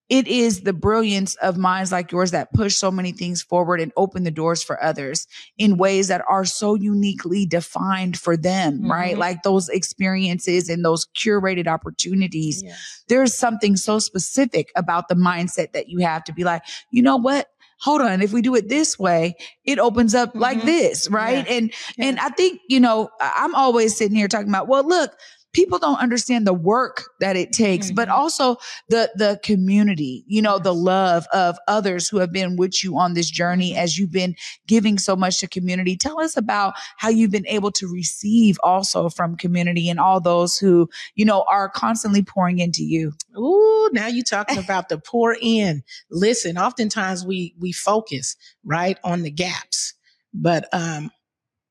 it 0.09 0.27
is 0.27 0.61
the 0.61 0.73
brilliance 0.73 1.35
of 1.35 1.57
minds 1.57 1.91
like 1.91 2.11
yours 2.11 2.31
that 2.31 2.53
push 2.53 2.75
so 2.75 2.91
many 2.91 3.11
things 3.11 3.41
forward 3.41 3.81
and 3.81 3.91
open 3.97 4.23
the 4.23 4.31
doors 4.31 4.61
for 4.61 4.81
others 4.83 5.27
in 5.57 5.77
ways 5.77 6.09
that 6.09 6.23
are 6.27 6.45
so 6.45 6.75
uniquely 6.75 7.45
defined 7.45 8.17
for 8.17 8.37
them, 8.37 8.79
mm-hmm. 8.79 8.91
right? 8.91 9.17
Like 9.17 9.41
those 9.41 9.67
experiences 9.69 10.69
and 10.69 10.85
those 10.85 11.07
curated 11.17 11.67
opportunities. 11.67 12.61
Yes. 12.63 13.03
There's 13.07 13.33
something 13.33 13.75
so 13.75 13.97
specific 13.97 14.71
about 14.75 15.07
the 15.07 15.15
mindset 15.15 15.71
that 15.73 15.89
you 15.89 15.99
have 15.99 16.23
to 16.25 16.33
be 16.33 16.43
like, 16.43 16.61
you 16.91 17.01
know 17.01 17.17
what? 17.17 17.47
hold 17.77 18.01
on 18.01 18.21
if 18.21 18.31
we 18.31 18.41
do 18.41 18.55
it 18.55 18.69
this 18.69 18.97
way 18.97 19.35
it 19.65 19.79
opens 19.79 20.15
up 20.15 20.29
mm-hmm. 20.29 20.39
like 20.39 20.63
this 20.63 21.09
right 21.09 21.45
yeah. 21.45 21.55
and 21.55 21.73
yeah. 21.97 22.05
and 22.05 22.19
i 22.19 22.29
think 22.29 22.61
you 22.69 22.79
know 22.79 23.09
i'm 23.19 23.53
always 23.53 23.95
sitting 23.97 24.15
here 24.15 24.29
talking 24.29 24.47
about 24.47 24.69
well 24.69 24.87
look 24.87 25.11
people 25.55 25.79
don't 25.79 26.01
understand 26.01 26.45
the 26.45 26.53
work 26.53 27.09
that 27.21 27.37
it 27.37 27.53
takes, 27.53 27.87
mm-hmm. 27.87 27.95
but 27.95 28.09
also 28.09 28.57
the, 28.89 29.09
the 29.15 29.39
community, 29.41 30.25
you 30.27 30.41
know, 30.41 30.59
the 30.59 30.73
love 30.73 31.25
of 31.31 31.57
others 31.69 32.09
who 32.09 32.17
have 32.17 32.33
been 32.33 32.57
with 32.57 32.83
you 32.83 32.97
on 32.97 33.13
this 33.13 33.29
journey 33.29 33.73
as 33.73 33.97
you've 33.97 34.11
been 34.11 34.35
giving 34.67 34.97
so 34.97 35.15
much 35.15 35.39
to 35.39 35.47
community. 35.47 35.95
Tell 35.95 36.19
us 36.19 36.35
about 36.35 36.73
how 36.97 37.07
you've 37.07 37.31
been 37.31 37.47
able 37.47 37.71
to 37.71 37.87
receive 37.87 38.59
also 38.63 39.07
from 39.07 39.37
community 39.37 39.89
and 39.89 39.97
all 39.97 40.19
those 40.19 40.57
who, 40.57 40.89
you 41.15 41.23
know, 41.23 41.45
are 41.49 41.69
constantly 41.69 42.21
pouring 42.21 42.59
into 42.59 42.83
you. 42.83 43.13
Ooh, 43.37 43.89
now 43.93 44.07
you're 44.07 44.25
talking 44.25 44.57
about 44.57 44.89
the 44.89 44.97
pour 44.97 45.37
in. 45.41 45.83
Listen, 46.11 46.57
oftentimes 46.57 47.25
we, 47.25 47.55
we 47.57 47.71
focus 47.71 48.35
right 48.65 48.99
on 49.05 49.21
the 49.21 49.31
gaps, 49.31 49.93
but, 50.33 50.67
um, 50.73 51.11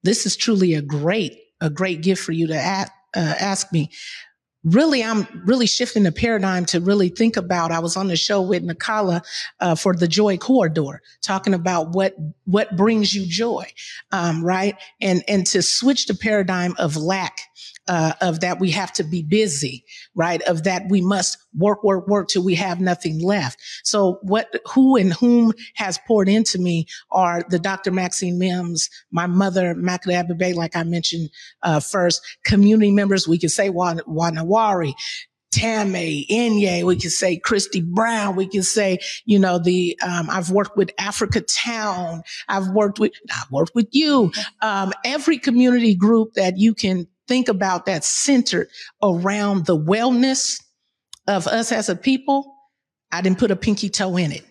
this 0.02 0.24
is 0.24 0.36
truly 0.36 0.72
a 0.72 0.82
great, 0.82 1.38
a 1.60 1.68
great 1.68 2.00
gift 2.00 2.22
for 2.22 2.32
you 2.32 2.46
to 2.46 2.56
add 2.56 2.90
uh, 3.14 3.34
ask 3.38 3.72
me, 3.72 3.90
really, 4.64 5.04
I'm 5.04 5.26
really 5.44 5.66
shifting 5.66 6.02
the 6.04 6.12
paradigm 6.12 6.64
to 6.66 6.80
really 6.80 7.10
think 7.10 7.36
about. 7.36 7.70
I 7.70 7.78
was 7.78 7.96
on 7.96 8.08
the 8.08 8.16
show 8.16 8.40
with 8.42 8.66
Nakala 8.66 9.22
uh, 9.60 9.74
for 9.74 9.94
the 9.94 10.08
Joy 10.08 10.36
Corridor, 10.36 11.02
talking 11.22 11.54
about 11.54 11.90
what 11.90 12.14
what 12.44 12.76
brings 12.76 13.14
you 13.14 13.26
joy, 13.26 13.66
um, 14.10 14.44
right? 14.44 14.76
And 15.00 15.22
and 15.28 15.46
to 15.48 15.62
switch 15.62 16.06
the 16.06 16.14
paradigm 16.14 16.74
of 16.78 16.96
lack 16.96 17.38
uh, 17.88 18.12
of 18.20 18.40
that 18.40 18.60
we 18.60 18.70
have 18.70 18.92
to 18.94 19.04
be 19.04 19.22
busy, 19.22 19.84
right? 20.14 20.42
Of 20.42 20.64
that 20.64 20.84
we 20.88 21.00
must 21.00 21.38
work, 21.56 21.84
work, 21.84 22.08
work 22.08 22.28
till 22.28 22.44
we 22.44 22.54
have 22.54 22.80
nothing 22.80 23.22
left. 23.22 23.60
So 23.84 24.18
what, 24.22 24.48
who 24.72 24.96
and 24.96 25.12
whom 25.12 25.52
has 25.74 25.98
poured 26.06 26.28
into 26.28 26.58
me 26.58 26.86
are 27.10 27.42
the 27.48 27.58
Dr. 27.58 27.90
Maxine 27.90 28.38
Mims, 28.38 28.88
my 29.10 29.26
mother, 29.26 29.74
Makada 29.74 30.26
Ababe, 30.26 30.54
like 30.54 30.76
I 30.76 30.82
mentioned, 30.82 31.30
uh, 31.62 31.80
first, 31.80 32.22
community 32.44 32.90
members. 32.90 33.28
We 33.28 33.38
can 33.38 33.48
say 33.48 33.70
Wa 33.70 33.94
Na 33.94 34.44
Wari, 34.44 34.94
Tame, 35.54 36.26
Inye, 36.28 36.82
we 36.82 36.96
can 36.96 37.10
say 37.10 37.36
Christy 37.36 37.80
Brown, 37.80 38.34
we 38.34 38.48
can 38.48 38.64
say, 38.64 38.98
you 39.24 39.38
know, 39.38 39.60
the, 39.60 39.96
um, 40.02 40.28
I've 40.28 40.50
worked 40.50 40.76
with 40.76 40.90
Africa 40.98 41.42
Town, 41.42 42.22
I've 42.48 42.68
worked 42.70 42.98
with, 42.98 43.12
I've 43.30 43.50
worked 43.52 43.72
with 43.72 43.86
you, 43.92 44.32
um, 44.62 44.92
every 45.04 45.38
community 45.38 45.94
group 45.94 46.34
that 46.34 46.58
you 46.58 46.74
can 46.74 47.06
think 47.28 47.48
about 47.48 47.86
that 47.86 48.04
centered 48.04 48.68
around 49.02 49.66
the 49.66 49.78
wellness 49.78 50.62
of 51.26 51.46
us 51.46 51.72
as 51.72 51.88
a 51.88 51.96
people, 51.96 52.54
I 53.12 53.20
didn't 53.20 53.38
put 53.38 53.50
a 53.50 53.56
pinky 53.56 53.88
toe 53.88 54.16
in 54.16 54.32
it. 54.32 54.44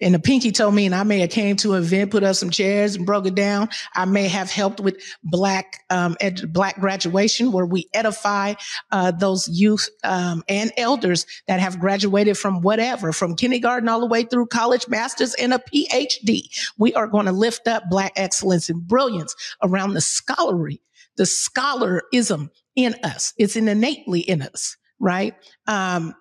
And 0.00 0.14
the 0.14 0.18
pinky 0.18 0.50
toe 0.50 0.70
mean 0.70 0.92
I 0.92 1.02
may 1.04 1.20
have 1.20 1.30
came 1.30 1.56
to 1.56 1.74
an 1.74 1.82
event, 1.82 2.10
put 2.10 2.24
up 2.24 2.34
some 2.34 2.50
chairs 2.50 2.96
and 2.96 3.06
broke 3.06 3.26
it 3.26 3.34
down. 3.34 3.68
I 3.94 4.04
may 4.04 4.28
have 4.28 4.50
helped 4.50 4.80
with 4.80 5.00
black, 5.22 5.84
um, 5.88 6.16
ed- 6.20 6.52
black 6.52 6.80
graduation 6.80 7.52
where 7.52 7.66
we 7.66 7.88
edify, 7.94 8.54
uh, 8.90 9.12
those 9.12 9.48
youth, 9.48 9.88
um, 10.02 10.42
and 10.48 10.72
elders 10.76 11.26
that 11.46 11.60
have 11.60 11.78
graduated 11.78 12.36
from 12.36 12.60
whatever, 12.60 13.12
from 13.12 13.36
kindergarten 13.36 13.88
all 13.88 14.00
the 14.00 14.06
way 14.06 14.24
through 14.24 14.46
college, 14.46 14.88
masters 14.88 15.34
and 15.34 15.54
a 15.54 15.58
PhD. 15.58 16.48
We 16.76 16.92
are 16.94 17.06
going 17.06 17.26
to 17.26 17.32
lift 17.32 17.68
up 17.68 17.84
black 17.88 18.12
excellence 18.16 18.68
and 18.68 18.86
brilliance 18.86 19.34
around 19.62 19.94
the 19.94 20.00
scholarly 20.00 20.80
the 21.16 21.26
scholarism 21.26 22.50
in 22.76 22.94
us. 23.02 23.32
It's 23.38 23.56
innately 23.56 24.20
in 24.20 24.42
us, 24.42 24.76
right? 24.98 25.34
Um, 25.66 26.14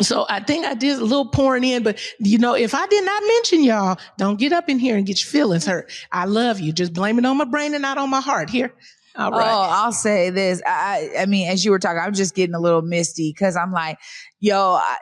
so 0.00 0.26
I 0.28 0.40
think 0.40 0.66
I 0.66 0.74
did 0.74 0.98
a 0.98 1.04
little 1.04 1.28
pouring 1.28 1.64
in, 1.64 1.82
but 1.82 1.98
you 2.18 2.38
know, 2.38 2.54
if 2.54 2.74
I 2.74 2.86
did 2.86 3.04
not 3.04 3.22
mention 3.26 3.62
y'all, 3.62 3.98
don't 4.18 4.38
get 4.38 4.52
up 4.52 4.68
in 4.68 4.78
here 4.78 4.96
and 4.96 5.06
get 5.06 5.22
your 5.22 5.30
feelings 5.30 5.66
hurt. 5.66 5.92
I 6.10 6.24
love 6.24 6.60
you. 6.60 6.72
Just 6.72 6.92
blame 6.92 7.18
it 7.18 7.26
on 7.26 7.36
my 7.36 7.44
brain 7.44 7.74
and 7.74 7.82
not 7.82 7.98
on 7.98 8.10
my 8.10 8.20
heart. 8.20 8.50
Here. 8.50 8.72
All 9.16 9.30
right. 9.30 9.46
Oh, 9.46 9.68
I'll 9.70 9.92
say 9.92 10.30
this. 10.30 10.62
I, 10.66 11.10
I 11.18 11.26
mean, 11.26 11.48
as 11.48 11.64
you 11.64 11.70
were 11.70 11.78
talking, 11.78 12.00
I'm 12.00 12.14
just 12.14 12.34
getting 12.34 12.54
a 12.54 12.60
little 12.60 12.82
misty 12.82 13.30
because 13.30 13.56
I'm 13.56 13.72
like, 13.72 13.98
yo, 14.40 14.78
I, 14.80 14.96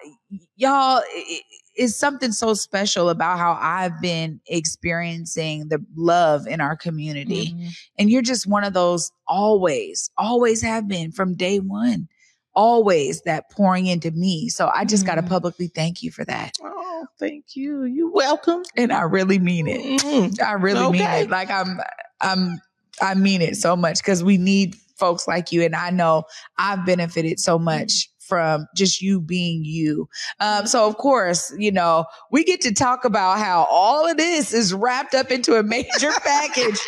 y'all, 0.57 1.03
it, 1.07 1.45
is 1.77 1.97
something 1.97 2.33
so 2.33 2.53
special 2.53 3.09
about 3.09 3.39
how 3.39 3.57
I've 3.61 4.01
been 4.03 4.41
experiencing 4.47 5.69
the 5.69 5.83
love 5.97 6.47
in 6.47 6.61
our 6.61 6.77
community. 6.77 7.53
Mm-hmm. 7.53 7.69
And 7.99 8.11
you're 8.11 8.23
just 8.23 8.47
one 8.47 8.65
of 8.65 8.75
those 8.75 9.11
always, 9.27 10.11
always 10.19 10.61
have 10.63 10.89
been 10.89 11.13
from 11.13 11.37
day 11.37 11.59
one, 11.59 12.09
always 12.55 13.23
that 13.23 13.51
pouring 13.51 13.87
into 13.87 14.11
me. 14.11 14.49
So 14.49 14.71
I 14.75 14.85
just 14.85 15.05
mm-hmm. 15.05 15.15
got 15.15 15.23
to 15.23 15.29
publicly 15.29 15.69
thank 15.69 16.03
you 16.03 16.11
for 16.11 16.25
that. 16.27 16.53
Oh, 16.63 17.07
thank 17.19 17.55
you. 17.55 17.85
You're 17.85 18.13
welcome. 18.13 18.63
And 18.77 18.93
I 18.93 19.03
really 19.03 19.39
mean 19.39 19.67
it. 19.69 20.03
Mm-hmm. 20.03 20.45
I 20.45 20.53
really 20.53 20.81
okay. 20.81 20.99
mean 20.99 21.03
it. 21.03 21.31
Like 21.31 21.51
I'm, 21.51 21.81
I'm, 22.21 22.61
I 23.01 23.15
mean 23.15 23.43
it 23.43 23.57
so 23.57 23.77
much 23.77 23.99
because 23.99 24.23
we 24.23 24.39
need 24.39 24.77
folks 24.97 25.27
like 25.27 25.51
you. 25.51 25.63
And 25.63 25.75
I 25.75 25.91
know 25.91 26.25
I've 26.59 26.85
benefited 26.87 27.41
so 27.41 27.59
much 27.59 28.09
from 28.31 28.67
just 28.77 29.03
you 29.03 29.21
being 29.21 29.65
you. 29.65 30.09
Um, 30.39 30.65
so 30.65 30.87
of 30.87 30.97
course, 30.99 31.53
you 31.59 31.73
know, 31.73 32.05
we 32.31 32.45
get 32.45 32.61
to 32.61 32.73
talk 32.73 33.05
about 33.05 33.41
how 33.41 33.67
all 33.69 34.09
of 34.09 34.17
this 34.17 34.55
is 34.55 34.73
wrapped 34.73 35.15
up 35.15 35.33
into 35.33 35.59
a 35.59 35.65
major 35.65 36.13
package 36.25 36.79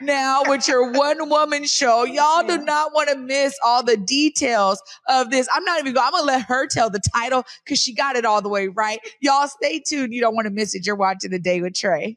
now 0.00 0.42
with 0.46 0.66
your 0.66 0.90
one 0.90 1.30
woman 1.30 1.64
show. 1.64 2.02
Y'all 2.02 2.44
do 2.44 2.58
not 2.58 2.92
want 2.92 3.08
to 3.10 3.16
miss 3.16 3.56
all 3.64 3.84
the 3.84 3.96
details 3.96 4.82
of 5.08 5.30
this. 5.30 5.48
I'm 5.54 5.64
not 5.64 5.78
even 5.78 5.94
going, 5.94 6.04
I'm 6.04 6.12
going 6.12 6.22
to 6.22 6.26
let 6.26 6.42
her 6.42 6.66
tell 6.66 6.90
the 6.90 7.00
title 7.14 7.44
because 7.64 7.78
she 7.78 7.94
got 7.94 8.16
it 8.16 8.24
all 8.24 8.42
the 8.42 8.48
way 8.48 8.66
right. 8.66 8.98
Y'all 9.20 9.46
stay 9.46 9.78
tuned. 9.78 10.12
You 10.12 10.20
don't 10.20 10.34
want 10.34 10.46
to 10.46 10.52
miss 10.52 10.74
it. 10.74 10.84
You're 10.84 10.96
watching 10.96 11.30
The 11.30 11.38
Day 11.38 11.60
with 11.60 11.74
Trae. 11.74 12.16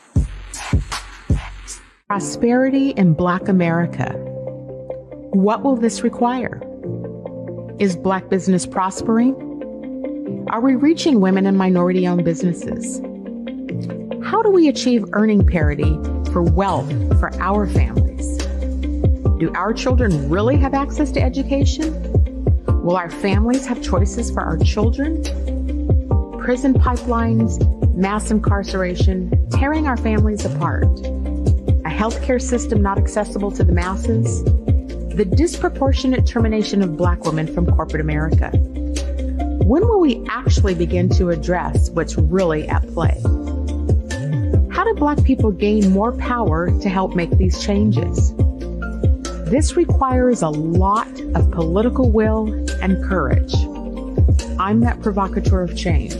Prosperity 2.11 2.89
in 2.89 3.13
Black 3.13 3.47
America. 3.47 4.11
What 5.31 5.63
will 5.63 5.77
this 5.77 6.01
require? 6.03 6.61
Is 7.79 7.95
Black 7.95 8.27
business 8.27 8.65
prospering? 8.65 9.33
Are 10.49 10.59
we 10.59 10.75
reaching 10.75 11.21
women 11.21 11.45
and 11.45 11.57
minority 11.57 12.05
owned 12.05 12.25
businesses? 12.25 12.99
How 14.25 14.41
do 14.43 14.49
we 14.49 14.67
achieve 14.67 15.05
earning 15.13 15.47
parity 15.47 15.97
for 16.33 16.43
wealth 16.43 16.91
for 17.17 17.33
our 17.39 17.65
families? 17.65 18.39
Do 19.39 19.49
our 19.55 19.71
children 19.71 20.29
really 20.29 20.57
have 20.57 20.73
access 20.73 21.13
to 21.13 21.21
education? 21.21 21.93
Will 22.83 22.97
our 22.97 23.09
families 23.09 23.65
have 23.67 23.81
choices 23.81 24.29
for 24.29 24.41
our 24.41 24.57
children? 24.57 25.23
Prison 26.39 26.73
pipelines, 26.73 27.55
mass 27.95 28.31
incarceration, 28.31 29.47
tearing 29.49 29.87
our 29.87 29.95
families 29.95 30.43
apart 30.43 30.89
healthcare 32.01 32.41
system 32.41 32.81
not 32.81 32.97
accessible 32.97 33.51
to 33.51 33.63
the 33.63 33.71
masses, 33.71 34.43
the 35.13 35.23
disproportionate 35.23 36.25
termination 36.25 36.81
of 36.81 36.97
black 36.97 37.23
women 37.25 37.45
from 37.45 37.63
corporate 37.67 38.01
America. 38.01 38.49
When 39.63 39.87
will 39.87 39.99
we 39.99 40.25
actually 40.27 40.73
begin 40.73 41.09
to 41.09 41.29
address 41.29 41.91
what's 41.91 42.17
really 42.17 42.67
at 42.67 42.81
play? 42.87 43.21
How 44.71 44.83
do 44.83 44.95
black 44.95 45.23
people 45.23 45.51
gain 45.51 45.91
more 45.91 46.11
power 46.13 46.71
to 46.79 46.89
help 46.89 47.15
make 47.15 47.29
these 47.37 47.63
changes? 47.63 48.33
This 49.51 49.77
requires 49.77 50.41
a 50.41 50.49
lot 50.49 51.21
of 51.35 51.51
political 51.51 52.09
will 52.09 52.47
and 52.81 53.03
courage. 53.03 53.53
I'm 54.59 54.79
that 54.79 54.99
provocateur 55.03 55.61
of 55.61 55.77
change. 55.77 56.15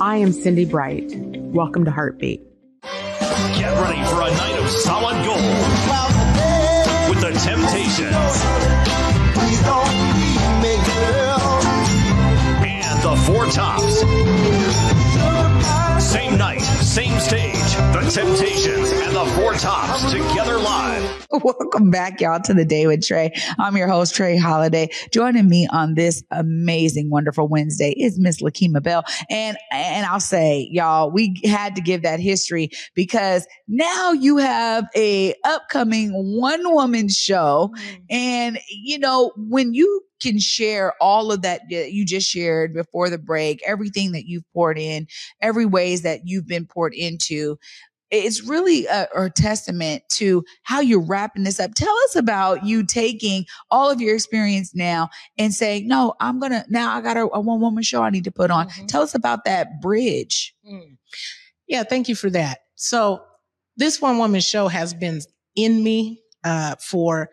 I 0.00 0.16
am 0.16 0.32
Cindy 0.32 0.64
Bright. 0.64 1.14
Welcome 1.14 1.84
to 1.84 1.90
Heartbeat. 1.90 2.40
Get 3.56 3.72
ready 3.80 4.02
for 4.04 4.22
a 4.22 4.30
night 4.30 4.58
of 4.58 4.68
solid 4.70 5.24
gold. 5.24 5.38
with 7.08 7.20
the 7.20 7.32
Temptations. 7.40 8.42
And 12.64 13.02
the 13.02 13.16
Four 13.26 13.46
Tops. 13.46 14.00
Same 16.04 16.36
night, 16.38 16.62
same 16.98 17.20
stage. 17.20 17.76
The 17.92 18.10
Temptations 18.12 18.90
and 18.90 19.14
the 19.14 19.24
Four 19.36 19.54
Tops 19.54 20.10
together 20.10 20.58
live. 20.58 21.28
Welcome 21.44 21.92
back, 21.92 22.20
y'all, 22.20 22.40
to 22.40 22.52
the 22.52 22.64
day 22.64 22.88
with 22.88 23.02
Trae. 23.02 23.30
I'm 23.56 23.76
your 23.76 23.86
host, 23.86 24.16
Trae 24.16 24.36
Holiday. 24.36 24.90
Joining 25.12 25.48
me 25.48 25.68
on 25.70 25.94
this 25.94 26.24
amazing, 26.32 27.08
wonderful 27.08 27.46
Wednesday 27.46 27.94
is 27.96 28.18
Miss 28.18 28.42
Lakema 28.42 28.82
Bell. 28.82 29.04
And 29.30 29.56
and 29.70 30.06
I'll 30.06 30.18
say, 30.18 30.68
y'all, 30.72 31.12
we 31.12 31.40
had 31.44 31.76
to 31.76 31.80
give 31.80 32.02
that 32.02 32.18
history 32.18 32.70
because 32.96 33.46
now 33.68 34.10
you 34.10 34.38
have 34.38 34.84
a 34.96 35.36
upcoming 35.44 36.10
one 36.12 36.74
woman 36.74 37.08
show. 37.08 37.72
Mm. 37.76 38.00
And 38.10 38.58
you 38.72 38.98
know, 38.98 39.30
when 39.36 39.72
you 39.72 40.02
can 40.20 40.38
share 40.38 40.94
all 41.00 41.30
of 41.32 41.42
that 41.42 41.62
that 41.70 41.92
you 41.92 42.04
just 42.04 42.28
shared 42.28 42.74
before 42.74 43.10
the 43.10 43.18
break, 43.18 43.62
everything 43.66 44.12
that 44.12 44.26
you've 44.26 44.50
poured 44.52 44.78
in, 44.78 45.06
every 45.40 45.66
ways 45.66 46.02
that 46.02 46.20
you've 46.24 46.46
been 46.46 46.66
poured 46.66 46.94
into. 46.94 47.58
It's 48.10 48.42
really 48.42 48.86
a, 48.86 49.06
a 49.14 49.28
testament 49.28 50.02
to 50.12 50.42
how 50.62 50.80
you're 50.80 51.04
wrapping 51.04 51.44
this 51.44 51.60
up. 51.60 51.74
Tell 51.74 51.94
us 52.06 52.16
about 52.16 52.64
you 52.64 52.86
taking 52.86 53.44
all 53.70 53.90
of 53.90 54.00
your 54.00 54.14
experience 54.14 54.74
now 54.74 55.10
and 55.36 55.52
saying, 55.52 55.86
no, 55.86 56.14
I'm 56.18 56.40
going 56.40 56.52
to, 56.52 56.64
now 56.70 56.94
I 56.96 57.02
got 57.02 57.18
a, 57.18 57.28
a 57.34 57.40
one 57.40 57.60
woman 57.60 57.82
show 57.82 58.02
I 58.02 58.08
need 58.08 58.24
to 58.24 58.32
put 58.32 58.50
on. 58.50 58.70
Mhm. 58.70 58.88
Tell 58.88 59.02
us 59.02 59.14
about 59.14 59.44
that 59.44 59.82
bridge. 59.82 60.54
Mm. 60.66 60.96
Yeah, 61.66 61.82
thank 61.82 62.08
you 62.08 62.14
for 62.14 62.30
that. 62.30 62.60
So 62.76 63.20
this 63.76 64.00
one 64.00 64.16
woman 64.16 64.40
show 64.40 64.68
has 64.68 64.94
been 64.94 65.20
in 65.54 65.84
me 65.84 66.22
uh, 66.44 66.76
for 66.80 67.28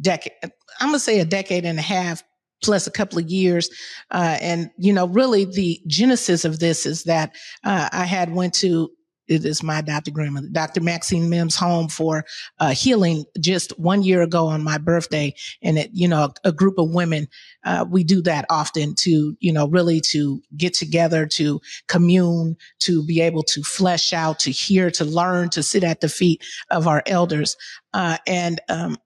decade. 0.00 0.32
I'm 0.80 0.88
gonna 0.88 0.98
say 0.98 1.20
a 1.20 1.24
decade 1.24 1.64
and 1.64 1.78
a 1.78 1.82
half 1.82 2.22
plus 2.62 2.86
a 2.86 2.92
couple 2.92 3.18
of 3.18 3.28
years. 3.28 3.68
Uh, 4.10 4.38
and 4.40 4.70
you 4.78 4.92
know, 4.92 5.08
really 5.08 5.44
the 5.44 5.80
genesis 5.86 6.44
of 6.44 6.60
this 6.60 6.86
is 6.86 7.04
that 7.04 7.34
uh, 7.64 7.88
I 7.92 8.04
had 8.04 8.32
went 8.32 8.54
to 8.54 8.90
it 9.28 9.44
is 9.44 9.62
my 9.62 9.78
adopted 9.78 10.14
grandmother, 10.14 10.48
Dr. 10.50 10.80
Maxine 10.80 11.30
Mims 11.30 11.56
home 11.56 11.88
for 11.88 12.24
uh, 12.58 12.70
healing 12.70 13.24
just 13.40 13.78
one 13.78 14.02
year 14.02 14.20
ago 14.20 14.46
on 14.46 14.62
my 14.62 14.78
birthday. 14.78 15.34
And 15.62 15.78
it, 15.78 15.90
you 15.92 16.08
know, 16.08 16.24
a, 16.24 16.48
a 16.48 16.52
group 16.52 16.78
of 16.78 16.92
women, 16.92 17.28
uh, 17.64 17.86
we 17.88 18.04
do 18.04 18.20
that 18.22 18.46
often 18.50 18.94
to, 19.00 19.36
you 19.40 19.52
know, 19.52 19.68
really 19.68 20.00
to 20.10 20.42
get 20.56 20.74
together, 20.74 21.26
to 21.26 21.60
commune, 21.88 22.56
to 22.80 23.04
be 23.04 23.20
able 23.20 23.42
to 23.44 23.62
flesh 23.62 24.12
out, 24.12 24.40
to 24.40 24.50
hear, 24.50 24.90
to 24.90 25.04
learn, 25.04 25.50
to 25.50 25.62
sit 25.62 25.84
at 25.84 26.00
the 26.00 26.08
feet 26.08 26.44
of 26.70 26.86
our 26.88 27.02
elders. 27.06 27.56
Uh, 27.94 28.18
and, 28.26 28.60
um, 28.68 28.96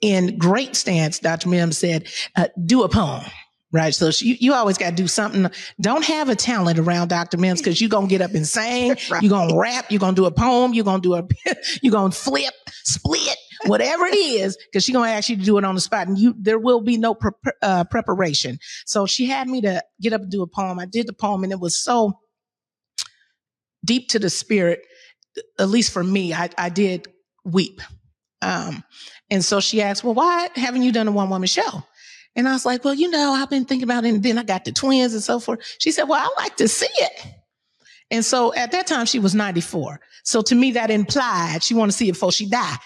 in 0.00 0.38
great 0.38 0.76
stance, 0.76 1.18
Dr. 1.18 1.48
Mims 1.48 1.78
said, 1.78 2.06
uh, 2.36 2.48
do 2.64 2.82
a 2.82 2.88
poem. 2.88 3.24
Right. 3.70 3.94
So 3.94 4.10
she, 4.10 4.38
you 4.40 4.54
always 4.54 4.78
got 4.78 4.90
to 4.90 4.96
do 4.96 5.06
something. 5.06 5.50
Don't 5.78 6.04
have 6.04 6.30
a 6.30 6.34
talent 6.34 6.78
around 6.78 7.08
Dr. 7.08 7.36
Mims 7.36 7.60
because 7.60 7.82
you're 7.82 7.90
going 7.90 8.06
to 8.06 8.10
get 8.10 8.22
up 8.22 8.34
and 8.34 8.46
sing. 8.46 8.96
Right. 9.10 9.22
You're 9.22 9.30
going 9.30 9.50
to 9.50 9.58
rap. 9.58 9.86
You're 9.90 10.00
going 10.00 10.14
to 10.14 10.20
do 10.20 10.26
a 10.26 10.30
poem. 10.30 10.72
You're 10.72 10.84
going 10.84 11.02
to 11.02 11.08
do 11.08 11.14
a, 11.14 11.54
you're 11.82 11.92
going 11.92 12.10
to 12.10 12.16
flip, 12.16 12.54
split, 12.84 13.36
whatever 13.66 14.06
it 14.06 14.16
is, 14.16 14.56
because 14.56 14.84
she's 14.84 14.94
going 14.94 15.10
to 15.10 15.14
ask 15.14 15.28
you 15.28 15.36
to 15.36 15.44
do 15.44 15.58
it 15.58 15.64
on 15.64 15.74
the 15.74 15.80
spot 15.80 16.08
and 16.08 16.18
you, 16.18 16.34
there 16.38 16.58
will 16.58 16.80
be 16.80 16.96
no 16.96 17.14
pre- 17.14 17.30
uh, 17.62 17.84
preparation. 17.84 18.58
So 18.86 19.06
she 19.06 19.26
had 19.26 19.48
me 19.48 19.60
to 19.62 19.82
get 20.00 20.14
up 20.14 20.22
and 20.22 20.30
do 20.30 20.42
a 20.42 20.46
poem. 20.46 20.78
I 20.78 20.86
did 20.86 21.06
the 21.06 21.12
poem 21.12 21.44
and 21.44 21.52
it 21.52 21.60
was 21.60 21.76
so 21.76 22.18
deep 23.84 24.08
to 24.10 24.18
the 24.18 24.30
spirit. 24.30 24.80
At 25.58 25.68
least 25.68 25.92
for 25.92 26.02
me, 26.02 26.32
I, 26.32 26.48
I 26.56 26.70
did 26.70 27.06
weep. 27.44 27.80
Um, 28.40 28.82
and 29.30 29.44
so 29.44 29.60
she 29.60 29.82
asked, 29.82 30.04
well, 30.04 30.14
why 30.14 30.48
haven't 30.56 30.82
you 30.82 30.92
done 30.92 31.08
a 31.08 31.12
one 31.12 31.30
woman 31.30 31.46
show? 31.46 31.84
And 32.36 32.48
I 32.48 32.52
was 32.52 32.64
like, 32.64 32.84
well, 32.84 32.94
you 32.94 33.10
know, 33.10 33.32
I've 33.32 33.50
been 33.50 33.64
thinking 33.64 33.84
about 33.84 34.04
it. 34.04 34.14
And 34.14 34.22
then 34.22 34.38
I 34.38 34.44
got 34.44 34.64
the 34.64 34.72
twins 34.72 35.12
and 35.12 35.22
so 35.22 35.40
forth. 35.40 35.60
She 35.78 35.90
said, 35.90 36.04
well, 36.04 36.20
I 36.20 36.42
like 36.42 36.56
to 36.56 36.68
see 36.68 36.86
it. 36.86 37.26
And 38.10 38.24
so 38.24 38.54
at 38.54 38.72
that 38.72 38.86
time, 38.86 39.06
she 39.06 39.18
was 39.18 39.34
94. 39.34 40.00
So 40.24 40.42
to 40.42 40.54
me, 40.54 40.72
that 40.72 40.90
implied 40.90 41.62
she 41.62 41.74
wanted 41.74 41.92
to 41.92 41.98
see 41.98 42.08
it 42.08 42.12
before 42.12 42.32
she 42.32 42.48
died. 42.48 42.78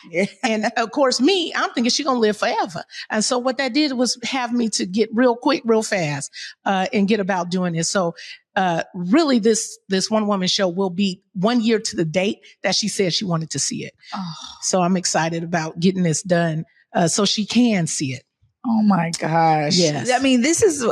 and 0.43 0.67
of 0.77 0.91
course, 0.91 1.21
me, 1.21 1.53
I'm 1.55 1.71
thinking 1.73 1.91
she's 1.91 2.07
going 2.07 2.17
to 2.17 2.21
live 2.21 2.37
forever. 2.37 2.85
And 3.11 3.25
so 3.25 3.39
what 3.39 3.59
that 3.59 3.73
did 3.73 3.93
was 3.93 4.19
have 4.25 4.53
me 4.53 4.69
to 4.71 4.87
get 4.87 5.11
real 5.13 5.37
quick, 5.37 5.63
real 5.65 5.83
fast, 5.83 6.31
uh, 6.65 6.87
and 6.93 7.09
get 7.09 7.21
about 7.21 7.51
doing 7.51 7.75
this. 7.75 7.91
So, 7.91 8.15
uh, 8.55 8.83
really 8.95 9.39
this, 9.39 9.79
this 9.89 10.11
one 10.11 10.27
woman 10.27 10.47
show 10.47 10.69
will 10.69 10.91
be 10.91 11.23
one 11.33 11.63
year 11.63 11.79
to 11.79 11.97
the 11.97 12.05
date 12.05 12.41
that 12.63 12.75
she 12.75 12.87
said 12.87 13.15
she 13.15 13.25
wanted 13.25 13.49
to 13.51 13.59
see 13.59 13.85
it. 13.85 13.95
Oh, 14.15 14.35
So 14.61 14.83
I'm 14.83 14.97
excited 14.97 15.43
about 15.43 15.81
getting 15.81 16.03
this 16.03 16.23
done, 16.23 16.67
uh, 16.93 17.09
so 17.09 17.25
she 17.25 17.47
can 17.47 17.87
see 17.87 18.13
it. 18.13 18.25
Oh 18.65 18.83
my 18.83 19.11
gosh. 19.19 19.77
Yes. 19.77 20.11
I 20.11 20.19
mean, 20.23 20.43
this 20.43 20.63
is, 20.63 20.87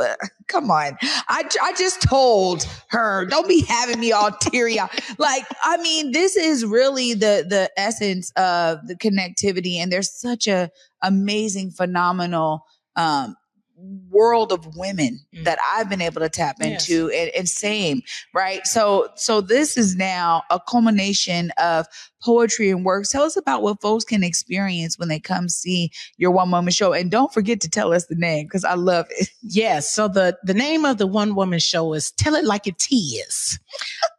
come 0.47 0.69
on. 0.69 0.97
I, 1.01 1.43
I 1.61 1.73
just 1.77 2.01
told 2.01 2.67
her, 2.89 3.25
don't 3.25 3.47
be 3.47 3.61
having 3.61 3.99
me 3.99 4.11
all 4.11 4.31
teary 4.31 4.79
eyed. 4.79 4.89
Like, 5.17 5.45
I 5.63 5.77
mean, 5.77 6.11
this 6.11 6.35
is 6.35 6.65
really 6.65 7.13
the, 7.13 7.45
the 7.47 7.71
essence 7.77 8.31
of 8.35 8.87
the 8.87 8.95
connectivity. 8.95 9.75
And 9.75 9.91
there's 9.91 10.11
such 10.11 10.47
a 10.47 10.69
amazing, 11.01 11.71
phenomenal, 11.71 12.65
um, 12.95 13.35
world 14.09 14.51
of 14.51 14.75
women 14.75 15.19
Mm. 15.33 15.45
that 15.45 15.57
I've 15.73 15.89
been 15.89 16.01
able 16.01 16.21
to 16.21 16.29
tap 16.29 16.57
Yes. 16.59 16.87
into 16.89 17.09
and, 17.09 17.31
and 17.35 17.49
same, 17.49 18.01
right? 18.33 18.65
So, 18.67 19.09
so 19.15 19.41
this 19.41 19.77
is 19.77 19.95
now 19.95 20.43
a 20.49 20.59
culmination 20.59 21.51
of 21.57 21.87
poetry 22.21 22.69
and 22.69 22.85
works. 22.85 23.09
Tell 23.09 23.23
us 23.23 23.35
about 23.37 23.63
what 23.63 23.81
folks 23.81 24.03
can 24.05 24.23
experience 24.23 24.99
when 24.99 25.07
they 25.09 25.19
come 25.19 25.49
see 25.49 25.91
your 26.17 26.31
one 26.31 26.51
woman 26.51 26.71
show. 26.71 26.93
And 26.93 27.09
don't 27.09 27.33
forget 27.33 27.59
to 27.61 27.69
tell 27.69 27.93
us 27.93 28.05
the 28.05 28.15
name 28.15 28.45
because 28.45 28.63
I 28.65 28.75
love 28.75 29.07
it. 29.09 29.29
Yes. 29.43 29.89
So 29.89 30.07
the, 30.07 30.37
the 30.43 30.53
name 30.53 30.85
of 30.85 30.97
the 30.97 31.07
one 31.07 31.33
woman 31.35 31.59
show 31.59 31.93
is 31.93 32.11
Tell 32.11 32.35
It 32.35 32.45
Like 32.45 32.67
It 32.67 32.83
Is. 32.91 33.59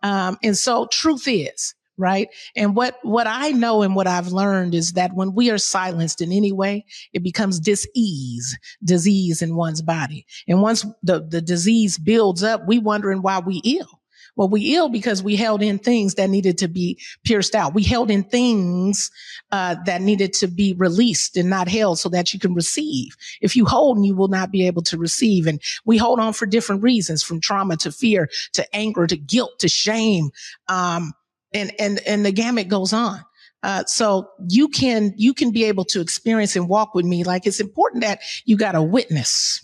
um, 0.03 0.37
and 0.43 0.57
so 0.57 0.87
truth 0.91 1.29
is, 1.29 1.75
right? 1.99 2.29
And 2.57 2.75
what, 2.75 2.99
what 3.03 3.27
I 3.27 3.51
know 3.51 3.83
and 3.83 3.95
what 3.95 4.07
I've 4.07 4.29
learned 4.29 4.75
is 4.75 4.93
that 4.93 5.15
when 5.15 5.35
we 5.35 5.51
are 5.51 5.59
silenced 5.59 6.21
in 6.21 6.33
any 6.33 6.53
way, 6.53 6.85
it 7.13 7.23
becomes 7.23 7.61
dis-ease, 7.61 8.59
disease 8.83 9.43
in 9.43 9.57
one's 9.57 9.83
body. 9.83 10.27
And 10.49 10.63
once 10.63 10.85
the, 11.03 11.23
the 11.23 11.41
disease 11.41 11.99
builds 11.99 12.43
up, 12.43 12.67
we 12.67 12.79
wondering 12.79 13.23
why 13.23 13.41
we 13.41 13.61
ill. 13.65 14.01
Well, 14.35 14.49
we 14.49 14.75
ill 14.75 14.89
because 14.89 15.23
we 15.23 15.37
held 15.37 15.63
in 15.63 15.79
things 15.79 16.15
that 16.15 16.31
needed 16.31 16.57
to 16.59 16.69
be 16.69 16.99
pierced 17.23 17.55
out. 17.55 17.75
We 17.75 17.83
held 17.83 18.11
in 18.11 18.25
things 18.25 19.11
uh, 19.51 19.77
that 19.85 20.01
needed 20.01 20.33
to 20.35 20.47
be 20.47 20.73
released 20.73 21.37
and 21.37 21.51
not 21.51 21.69
held 21.69 21.99
so 21.99 22.09
that 22.09 22.33
you 22.33 22.41
can 22.41 22.55
receive. 22.55 23.15
If 23.43 23.57
you 23.57 23.67
hold, 23.67 24.03
you 24.05 24.17
will 24.17 24.29
not 24.29 24.51
be 24.51 24.67
able 24.67 24.83
to 24.85 24.97
receive. 24.97 25.47
And 25.47 25.61
we 25.85 25.99
hold 25.99 26.19
on 26.19 26.33
for 26.33 26.47
different 26.47 26.83
reasons, 26.83 27.23
from 27.23 27.41
trauma 27.41 27.77
to 27.79 27.93
fear 27.93 28.31
to 28.55 28.75
anger 28.75 29.07
to 29.07 29.17
guilt 29.19 29.59
to 29.59 29.69
shame, 29.69 30.31
um, 30.67 31.13
and 31.55 31.73
and 31.79 32.01
and 32.07 32.25
the 32.25 32.33
gamut 32.33 32.69
goes 32.69 32.93
on. 32.93 33.21
Uh, 33.63 33.85
so 33.85 34.29
you 34.49 34.69
can 34.69 35.15
you 35.17 35.35
can 35.35 35.51
be 35.51 35.65
able 35.65 35.85
to 35.85 36.01
experience 36.01 36.57
and 36.57 36.69
walk 36.69 36.95
with 36.95 37.05
me. 37.05 37.25
Like 37.25 37.47
it's 37.47 37.61
important 37.61 38.03
that 38.03 38.21
you 38.45 38.57
got 38.57 38.75
a 38.75 38.83
witness. 38.83 39.61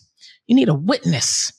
You 0.46 0.54
need 0.54 0.68
a 0.68 0.74
witness 0.74 1.52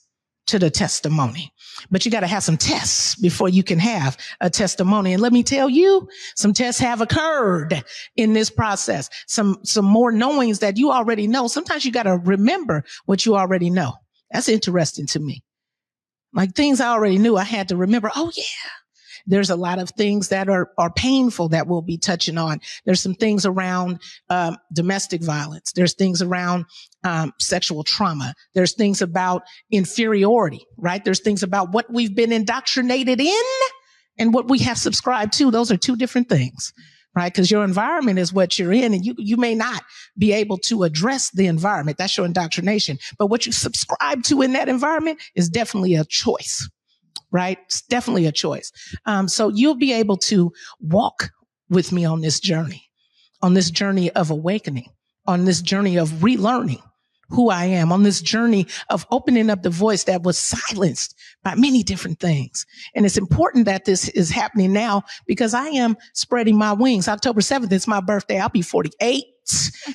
to 0.46 0.58
the 0.58 0.70
testimony. 0.70 1.52
But 1.90 2.04
you 2.04 2.10
got 2.10 2.20
to 2.20 2.26
have 2.26 2.42
some 2.42 2.56
tests 2.56 3.14
before 3.14 3.48
you 3.48 3.62
can 3.62 3.78
have 3.78 4.18
a 4.40 4.50
testimony. 4.50 5.12
And 5.12 5.22
let 5.22 5.32
me 5.32 5.42
tell 5.42 5.68
you, 5.68 6.08
some 6.34 6.52
tests 6.52 6.80
have 6.80 7.00
occurred 7.00 7.84
in 8.16 8.32
this 8.32 8.50
process. 8.50 9.08
Some, 9.26 9.58
some 9.64 9.84
more 9.84 10.12
knowings 10.12 10.58
that 10.58 10.76
you 10.76 10.90
already 10.90 11.26
know. 11.26 11.46
Sometimes 11.46 11.84
you 11.84 11.92
got 11.92 12.02
to 12.02 12.18
remember 12.18 12.84
what 13.06 13.24
you 13.24 13.36
already 13.36 13.70
know. 13.70 13.94
That's 14.30 14.48
interesting 14.48 15.06
to 15.08 15.20
me. 15.20 15.42
Like 16.32 16.54
things 16.54 16.80
I 16.80 16.88
already 16.88 17.18
knew, 17.18 17.36
I 17.36 17.44
had 17.44 17.68
to 17.68 17.76
remember. 17.76 18.10
Oh 18.14 18.30
yeah. 18.36 18.44
There's 19.26 19.50
a 19.50 19.56
lot 19.56 19.78
of 19.78 19.90
things 19.90 20.28
that 20.28 20.48
are, 20.48 20.70
are 20.78 20.90
painful 20.92 21.48
that 21.50 21.66
we'll 21.66 21.82
be 21.82 21.98
touching 21.98 22.38
on. 22.38 22.60
There's 22.84 23.00
some 23.00 23.14
things 23.14 23.46
around 23.46 24.00
um, 24.28 24.56
domestic 24.72 25.22
violence. 25.22 25.72
There's 25.72 25.94
things 25.94 26.22
around 26.22 26.66
um, 27.04 27.32
sexual 27.38 27.84
trauma. 27.84 28.34
There's 28.54 28.74
things 28.74 29.02
about 29.02 29.42
inferiority, 29.70 30.64
right? 30.76 31.04
There's 31.04 31.20
things 31.20 31.42
about 31.42 31.72
what 31.72 31.92
we've 31.92 32.14
been 32.14 32.32
indoctrinated 32.32 33.20
in 33.20 33.44
and 34.18 34.34
what 34.34 34.48
we 34.48 34.58
have 34.60 34.78
subscribed 34.78 35.32
to. 35.34 35.50
Those 35.50 35.72
are 35.72 35.76
two 35.76 35.96
different 35.96 36.28
things, 36.28 36.72
right? 37.16 37.32
Because 37.32 37.50
your 37.50 37.64
environment 37.64 38.18
is 38.18 38.32
what 38.32 38.58
you're 38.58 38.72
in, 38.72 38.94
and 38.94 39.04
you 39.04 39.14
you 39.18 39.36
may 39.36 39.54
not 39.54 39.82
be 40.18 40.32
able 40.32 40.58
to 40.58 40.82
address 40.82 41.30
the 41.30 41.46
environment. 41.46 41.98
That's 41.98 42.16
your 42.16 42.26
indoctrination. 42.26 42.98
But 43.18 43.26
what 43.26 43.46
you 43.46 43.52
subscribe 43.52 44.22
to 44.24 44.42
in 44.42 44.52
that 44.52 44.68
environment 44.68 45.20
is 45.34 45.48
definitely 45.48 45.94
a 45.94 46.04
choice, 46.04 46.68
right? 47.30 47.58
It's 47.66 47.82
definitely 47.82 48.26
a 48.26 48.32
choice. 48.32 48.72
Um, 49.06 49.28
so 49.28 49.48
you'll 49.48 49.76
be 49.76 49.92
able 49.92 50.16
to 50.18 50.52
walk 50.80 51.30
with 51.68 51.92
me 51.92 52.04
on 52.04 52.20
this 52.20 52.40
journey, 52.40 52.84
on 53.42 53.54
this 53.54 53.70
journey 53.70 54.10
of 54.10 54.30
awakening, 54.30 54.90
on 55.26 55.44
this 55.44 55.62
journey 55.62 55.96
of 55.96 56.10
relearning 56.20 56.82
who 57.30 57.48
I 57.48 57.66
am, 57.66 57.92
on 57.92 58.02
this 58.02 58.20
journey 58.20 58.66
of 58.88 59.06
opening 59.10 59.50
up 59.50 59.62
the 59.62 59.70
voice 59.70 60.04
that 60.04 60.22
was 60.22 60.36
silenced 60.38 61.14
by 61.44 61.54
many 61.54 61.82
different 61.82 62.18
things. 62.18 62.66
And 62.94 63.06
it's 63.06 63.16
important 63.16 63.66
that 63.66 63.84
this 63.84 64.08
is 64.08 64.30
happening 64.30 64.72
now 64.72 65.04
because 65.26 65.54
I 65.54 65.66
am 65.68 65.96
spreading 66.12 66.58
my 66.58 66.72
wings. 66.72 67.08
October 67.08 67.40
7th 67.40 67.72
is 67.72 67.86
my 67.86 68.00
birthday. 68.00 68.40
I'll 68.40 68.48
be 68.48 68.62
48. 68.62 69.24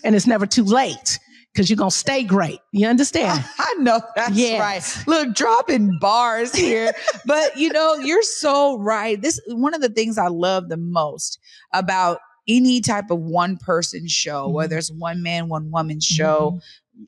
and 0.04 0.16
it's 0.16 0.28
never 0.28 0.46
too 0.46 0.64
late 0.64 1.20
because 1.56 1.70
you're 1.70 1.78
going 1.78 1.90
to 1.90 1.96
stay 1.96 2.22
great. 2.24 2.60
You 2.74 2.88
understand? 2.88 3.44
I 3.58 3.74
know 3.80 4.02
that's 4.16 4.36
Yes. 4.36 4.60
right. 4.98 5.08
Look, 5.08 5.34
dropping 5.34 5.98
bars 6.02 6.54
here. 6.54 6.92
but 7.26 7.56
you 7.58 7.70
know, 7.72 7.96
you're 7.96 8.22
so 8.22 8.78
right. 8.78 9.20
This 9.22 9.40
one 9.48 9.74
of 9.74 9.80
the 9.82 9.88
things 9.90 10.18
I 10.18 10.28
love 10.28 10.68
the 10.68 10.76
most 10.78 11.40
about 11.74 12.20
any 12.48 12.82
type 12.82 13.10
of 13.10 13.20
one 13.20 13.58
person 13.58 14.08
show, 14.08 14.50
Mhm. 14.50 14.54
whether 14.54 14.78
it's 14.78 14.92
one 14.92 15.24
man, 15.24 15.48
one 15.48 15.72
woman 15.72 16.00
show, 16.02 16.60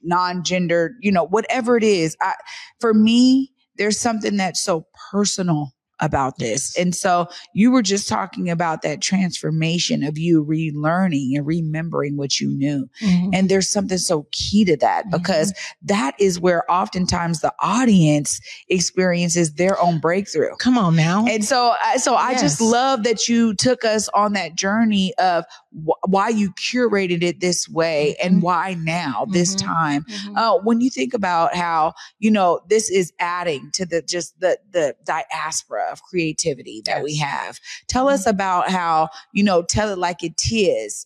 non-gendered, 0.03 0.95
you 1.01 1.11
know, 1.11 1.25
whatever 1.27 1.75
it 1.77 1.83
is. 1.83 2.15
I 2.21 2.33
for 2.79 2.93
me, 2.93 3.51
there's 3.77 3.99
something 3.99 4.37
that's 4.37 4.61
so 4.63 4.87
personal 5.11 5.73
about 5.99 6.37
this. 6.37 6.77
And 6.77 6.95
so 6.95 7.27
you 7.53 7.71
were 7.71 7.81
just 7.81 8.07
talking 8.07 8.49
about 8.49 8.81
that 8.83 9.01
transformation 9.01 10.03
of 10.03 10.17
you 10.17 10.43
relearning 10.45 11.35
and 11.35 11.45
remembering 11.45 12.17
what 12.17 12.39
you 12.39 12.49
knew. 12.49 12.89
Mhm. 13.01 13.31
And 13.33 13.49
there's 13.49 13.69
something 13.69 13.97
so 13.97 14.27
key 14.31 14.63
to 14.65 14.77
that 14.77 15.05
Mm-hmm. 15.05 15.17
because 15.17 15.53
that 15.83 16.15
is 16.19 16.39
where 16.39 16.69
oftentimes 16.71 17.41
the 17.41 17.53
audience 17.61 18.39
experiences 18.69 19.53
their 19.53 19.79
own 19.81 19.99
breakthrough. 19.99 20.55
Come 20.59 20.77
on 20.77 20.95
now. 20.95 21.25
And 21.27 21.43
so, 21.43 21.73
I- 21.83 21.97
so 21.97 22.15
I 22.15 22.33
just 22.35 22.61
love 22.61 23.03
that 23.03 23.27
you 23.27 23.53
took 23.55 23.83
us 23.83 24.07
on 24.09 24.33
that 24.33 24.55
journey 24.55 25.13
of 25.17 25.45
wh- 25.73 26.07
why 26.07 26.29
you 26.29 26.51
curated 26.53 27.21
it 27.23 27.39
this 27.39 27.67
way 27.69 28.15
and 28.23 28.37
Mhm. 28.37 28.41
why 28.41 28.75
now, 28.79 29.25
this 29.31 29.55
Mhm. 29.55 29.63
time. 29.65 30.05
Mhm. 30.09 30.37
Uh, 30.37 30.57
when 30.63 30.81
you 30.81 30.89
think 30.89 31.13
about 31.13 31.55
how 31.55 31.93
you 32.19 32.31
know 32.31 32.59
this 32.69 32.89
is 32.89 33.11
adding 33.19 33.69
to 33.73 33.85
the 33.85 34.01
just 34.01 34.39
the 34.39 34.57
the 34.71 34.95
diaspora 35.05 35.86
of 35.91 36.03
creativity 36.03 36.81
that 36.85 37.03
we 37.03 37.15
have, 37.17 37.59
tell 37.87 38.07
us 38.09 38.25
about 38.25 38.69
how 38.69 39.09
you 39.33 39.43
know 39.43 39.61
tell 39.63 39.89
it 39.89 39.97
like 39.97 40.23
it 40.23 40.41
is 40.51 41.05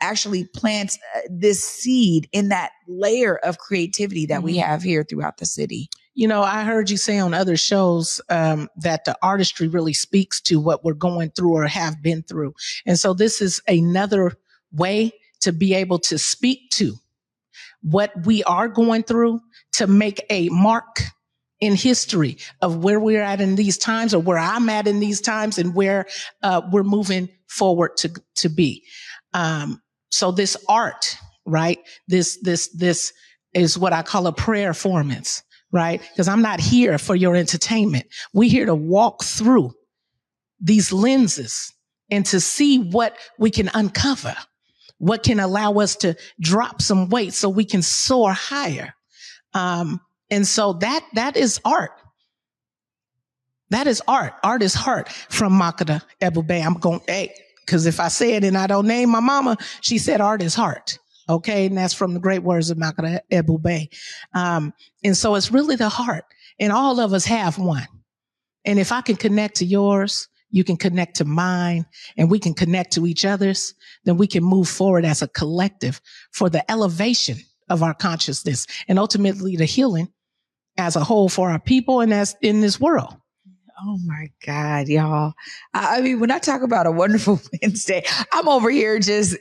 actually 0.00 0.44
plants 0.44 0.98
uh, 1.16 1.20
this 1.30 1.62
seed 1.64 2.28
in 2.32 2.50
that 2.50 2.70
layer 2.86 3.36
of 3.36 3.58
creativity 3.58 4.26
that 4.26 4.42
we 4.42 4.56
Mhm. 4.56 4.62
have 4.66 4.82
here 4.82 5.02
throughout 5.02 5.38
the 5.38 5.46
city. 5.46 5.88
You 6.14 6.28
know, 6.28 6.42
I 6.42 6.64
heard 6.64 6.90
you 6.90 6.96
say 6.96 7.18
on 7.18 7.34
other 7.34 7.56
shows 7.56 8.20
um, 8.28 8.68
that 8.76 9.04
the 9.04 9.16
artistry 9.22 9.68
really 9.68 9.92
speaks 9.94 10.40
to 10.42 10.60
what 10.60 10.84
we're 10.84 10.94
going 10.94 11.30
through 11.30 11.52
or 11.54 11.66
have 11.66 12.02
been 12.02 12.22
through. 12.22 12.54
And 12.86 12.98
so 12.98 13.14
this 13.14 13.40
is 13.40 13.60
another 13.68 14.36
way 14.72 15.12
to 15.40 15.52
be 15.52 15.74
able 15.74 15.98
to 16.00 16.18
speak 16.18 16.70
to 16.72 16.94
what 17.82 18.12
we 18.26 18.42
are 18.44 18.68
going 18.68 19.02
through 19.02 19.40
to 19.72 19.86
make 19.86 20.24
a 20.30 20.48
mark 20.50 21.00
in 21.60 21.74
history 21.74 22.38
of 22.60 22.84
where 22.84 23.00
we're 23.00 23.22
at 23.22 23.40
in 23.40 23.56
these 23.56 23.78
times 23.78 24.12
or 24.12 24.20
where 24.20 24.38
I'm 24.38 24.68
at 24.68 24.86
in 24.86 25.00
these 25.00 25.20
times 25.20 25.58
and 25.58 25.74
where 25.74 26.06
uh, 26.42 26.62
we're 26.70 26.82
moving 26.82 27.28
forward 27.48 27.96
to, 27.98 28.12
to 28.36 28.48
be. 28.48 28.84
Um, 29.32 29.80
so 30.10 30.32
this 30.32 30.56
art, 30.68 31.16
right? 31.46 31.78
This, 32.08 32.38
this, 32.42 32.68
this 32.68 33.12
is 33.54 33.78
what 33.78 33.92
I 33.92 34.02
call 34.02 34.26
a 34.26 34.32
prayer 34.32 34.68
performance 34.68 35.42
right? 35.72 36.00
Because 36.00 36.28
I'm 36.28 36.42
not 36.42 36.60
here 36.60 36.98
for 36.98 37.14
your 37.14 37.36
entertainment. 37.36 38.06
We're 38.32 38.50
here 38.50 38.66
to 38.66 38.74
walk 38.74 39.24
through 39.24 39.74
these 40.60 40.92
lenses 40.92 41.72
and 42.10 42.24
to 42.26 42.40
see 42.40 42.78
what 42.78 43.16
we 43.38 43.50
can 43.50 43.70
uncover, 43.74 44.34
what 44.98 45.22
can 45.22 45.40
allow 45.40 45.74
us 45.74 45.96
to 45.96 46.16
drop 46.40 46.80
some 46.80 47.08
weight 47.08 47.34
so 47.34 47.48
we 47.48 47.64
can 47.64 47.82
soar 47.82 48.32
higher. 48.32 48.94
Um, 49.54 50.00
and 50.30 50.46
so 50.46 50.74
that, 50.74 51.04
that 51.14 51.36
is 51.36 51.60
art. 51.64 51.92
That 53.70 53.86
is 53.86 54.02
art. 54.06 54.34
Art 54.44 54.62
is 54.62 54.74
heart 54.74 55.08
from 55.08 55.52
Makata 55.52 56.02
Ebube. 56.20 56.64
I'm 56.64 56.74
going, 56.74 57.00
hey, 57.06 57.34
because 57.64 57.86
if 57.86 57.98
I 57.98 58.08
say 58.08 58.34
it 58.34 58.44
and 58.44 58.56
I 58.56 58.66
don't 58.66 58.86
name 58.86 59.10
my 59.10 59.20
mama, 59.20 59.56
she 59.80 59.98
said 59.98 60.20
art 60.20 60.42
is 60.42 60.54
heart. 60.54 60.98
Okay. 61.28 61.66
And 61.66 61.76
that's 61.76 61.94
from 61.94 62.14
the 62.14 62.20
great 62.20 62.42
words 62.42 62.70
of 62.70 62.78
Makata 62.78 63.20
Ebube. 63.32 63.88
Um, 64.34 64.72
and 65.02 65.16
so 65.16 65.34
it's 65.34 65.50
really 65.50 65.74
the 65.74 65.88
heart 65.88 66.24
and 66.60 66.72
all 66.72 67.00
of 67.00 67.12
us 67.12 67.24
have 67.24 67.58
one. 67.58 67.86
And 68.64 68.78
if 68.78 68.92
I 68.92 69.00
can 69.00 69.16
connect 69.16 69.56
to 69.56 69.64
yours, 69.64 70.28
you 70.50 70.62
can 70.62 70.76
connect 70.76 71.16
to 71.16 71.24
mine 71.24 71.86
and 72.16 72.30
we 72.30 72.38
can 72.38 72.54
connect 72.54 72.92
to 72.92 73.06
each 73.06 73.24
other's, 73.24 73.74
then 74.04 74.16
we 74.16 74.28
can 74.28 74.44
move 74.44 74.68
forward 74.68 75.04
as 75.04 75.22
a 75.22 75.28
collective 75.28 76.00
for 76.32 76.48
the 76.48 76.68
elevation 76.70 77.38
of 77.68 77.82
our 77.82 77.94
consciousness 77.94 78.66
and 78.86 78.98
ultimately 78.98 79.56
the 79.56 79.64
healing 79.64 80.08
as 80.78 80.96
a 80.96 81.04
whole 81.04 81.28
for 81.28 81.50
our 81.50 81.58
people 81.58 82.00
and 82.00 82.12
as 82.12 82.36
in 82.40 82.60
this 82.60 82.80
world. 82.80 83.14
Oh 83.78 83.98
my 84.06 84.30
God, 84.44 84.88
y'all. 84.88 85.34
I 85.74 86.00
mean, 86.00 86.18
when 86.18 86.30
I 86.30 86.38
talk 86.38 86.62
about 86.62 86.86
a 86.86 86.90
wonderful 86.90 87.40
Wednesday, 87.62 88.04
I'm 88.32 88.48
over 88.48 88.70
here 88.70 88.98
just 88.98 89.36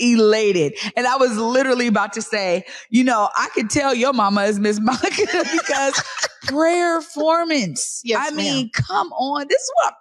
elated. 0.00 0.74
And 0.96 1.04
I 1.04 1.16
was 1.16 1.36
literally 1.36 1.88
about 1.88 2.12
to 2.12 2.22
say, 2.22 2.64
you 2.90 3.02
know, 3.02 3.28
I 3.36 3.48
could 3.54 3.70
tell 3.70 3.92
your 3.92 4.12
mama 4.12 4.44
is 4.44 4.60
Miss 4.60 4.78
Monica 4.80 5.26
because 5.52 6.00
prayer 6.44 7.00
performance. 7.12 8.00
Yes, 8.04 8.26
I 8.30 8.34
mean, 8.34 8.70
come 8.70 9.12
on. 9.12 9.46
This 9.48 9.60
is 9.60 9.70
what 9.82 9.94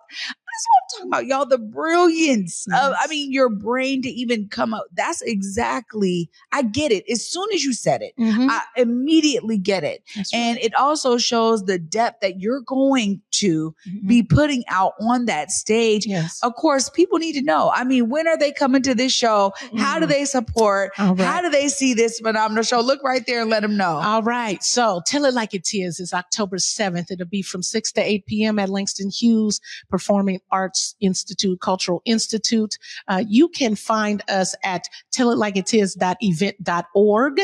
that's 0.51 0.67
what 0.67 0.81
I'm 0.81 0.89
talking 0.89 1.07
about, 1.09 1.25
y'all. 1.27 1.45
The 1.45 1.57
brilliance 1.57 2.65
of, 2.73 2.93
I 2.99 3.07
mean, 3.07 3.31
your 3.31 3.49
brain 3.49 4.01
to 4.03 4.09
even 4.09 4.47
come 4.49 4.73
up. 4.73 4.85
That's 4.93 5.21
exactly, 5.21 6.29
I 6.51 6.63
get 6.63 6.91
it. 6.91 7.03
As 7.09 7.25
soon 7.25 7.47
as 7.53 7.63
you 7.63 7.73
said 7.73 8.01
it, 8.01 8.13
I 8.19 8.61
immediately 8.77 9.57
get 9.57 9.83
it. 9.83 10.03
And 10.33 10.57
it 10.59 10.73
also 10.75 11.17
shows 11.17 11.63
the 11.65 11.79
depth 11.79 12.21
that 12.21 12.39
you're 12.39 12.61
going 12.61 13.21
to 13.31 13.75
right. 13.85 14.07
be 14.07 14.23
putting 14.23 14.63
out 14.67 14.93
on 14.99 15.25
that 15.25 15.51
stage. 15.51 16.05
yes. 16.05 16.39
Of 16.43 16.55
course, 16.55 16.89
people 16.89 17.17
need 17.19 17.33
to 17.33 17.41
know. 17.41 17.71
I 17.73 17.83
mean, 17.83 18.09
when 18.09 18.27
are 18.27 18.37
they 18.37 18.51
coming 18.51 18.81
to 18.83 18.93
this 18.95 19.11
show? 19.13 19.53
How 19.77 19.99
do 19.99 20.05
Mhm. 20.05 20.09
they 20.09 20.25
support? 20.25 20.91
Right. 20.99 21.19
How 21.19 21.41
do 21.41 21.49
they 21.49 21.67
see 21.69 21.93
this 21.93 22.19
phenomenal 22.19 22.63
show? 22.63 22.81
Look 22.81 23.03
right 23.03 23.23
there 23.25 23.41
and 23.41 23.49
let 23.49 23.61
them 23.61 23.77
know. 23.77 23.95
All 23.97 24.21
right. 24.23 24.61
So 24.63 25.01
tell 25.05 25.25
it 25.25 25.33
like 25.33 25.53
it 25.53 25.67
is. 25.73 25.99
It's 25.99 26.13
October 26.13 26.57
7th. 26.57 27.11
It'll 27.11 27.25
be 27.25 27.41
from 27.41 27.63
6 27.63 27.91
to 27.93 28.01
8 28.01 28.25
p.m. 28.25 28.59
at 28.59 28.69
Langston 28.69 29.09
Hughes 29.09 29.59
Performing 29.89 30.39
Arts 30.51 30.95
Institute, 30.99 31.61
Cultural 31.61 32.01
Institute. 32.05 32.77
Uh, 33.07 33.23
you 33.27 33.47
can 33.47 33.75
find 33.75 34.23
us 34.29 34.55
at 34.63 34.87
tellitlikeitis.event.org 35.15 37.39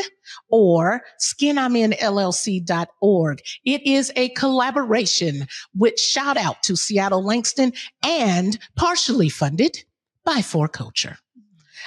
or 0.48 1.02
skiniminllc.org. 1.20 3.40
It 3.64 3.86
is 3.86 4.12
a 4.16 4.30
collaboration 4.30 5.46
with 5.76 5.96
shout 5.98 6.36
out 6.36 6.62
to 6.64 6.74
Seattle 6.76 7.24
Langston 7.24 7.72
and 8.02 8.58
partially 8.76 9.28
funded 9.28 9.84
by 10.24 10.38
4Culture. 10.38 11.18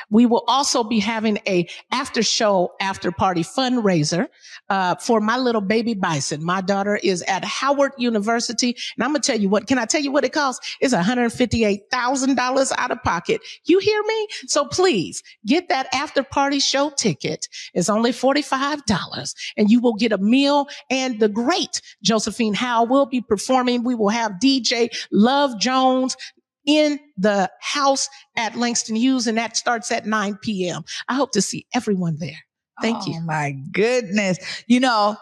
We 0.10 0.26
will 0.26 0.44
also 0.48 0.84
be 0.84 1.00
having 1.00 1.40
a 1.48 1.68
after 1.92 2.24
show, 2.24 2.74
after 2.80 3.12
party 3.12 3.44
fundraiser 3.44 4.28
uh, 4.70 4.96
for 4.96 5.22
my 5.22 5.38
little 5.38 5.62
baby 5.62 5.94
bison. 5.94 6.44
My 6.44 6.62
daughter 6.62 6.98
is 7.02 7.22
at 7.24 7.44
Howard 7.44 7.94
University, 7.98 8.76
and 8.96 9.04
I'm 9.04 9.12
gonna 9.12 9.20
tell 9.20 9.40
you 9.40 9.50
what. 9.50 9.68
Can 9.68 9.78
I 9.78 9.86
tell 9.86 10.02
you 10.02 10.12
what 10.12 10.24
it 10.24 10.34
costs? 10.34 10.78
It's 10.80 10.94
$158,000 10.94 12.72
out 12.78 12.92
of 12.92 13.04
pocket. 13.04 13.42
You 13.66 13.80
hear 13.80 14.02
me? 14.04 14.28
So 14.48 14.66
please 14.66 15.24
get 15.46 15.70
that 15.70 15.88
after 15.94 16.24
party 16.24 16.60
show 16.60 16.90
ticket. 16.92 17.48
It's 17.74 17.90
only 17.90 18.12
$45, 18.12 19.36
and 19.58 19.70
you 19.70 19.80
will 19.80 19.96
get 19.96 20.12
a 20.12 20.18
meal. 20.18 20.68
And 20.90 21.20
the 21.20 21.30
great 21.30 21.82
Josephine 22.04 22.54
Howe 22.54 22.84
will 22.86 23.06
be 23.06 23.22
performing. 23.22 23.84
We 23.84 23.96
will 23.96 24.10
have 24.10 24.34
DJ 24.34 24.90
Love 25.12 25.60
Jones 25.60 26.16
in 26.65 27.00
the 27.17 27.50
house 27.60 28.08
at 28.36 28.56
Langston 28.56 28.95
Hughes, 28.95 29.28
and 29.28 29.38
that 29.38 29.58
starts 29.58 29.91
at 29.91 30.06
9 30.06 30.38
p.m. 30.41 30.84
I 31.08 31.15
hope 31.15 31.32
to 31.34 31.41
see 31.41 31.65
everyone 31.74 32.17
there. 32.19 32.39
Thank 32.82 33.08
you. 33.08 33.15
Oh 33.17 33.21
my 33.21 33.56
goodness. 33.71 34.63
You 34.67 34.80
know, 34.80 35.15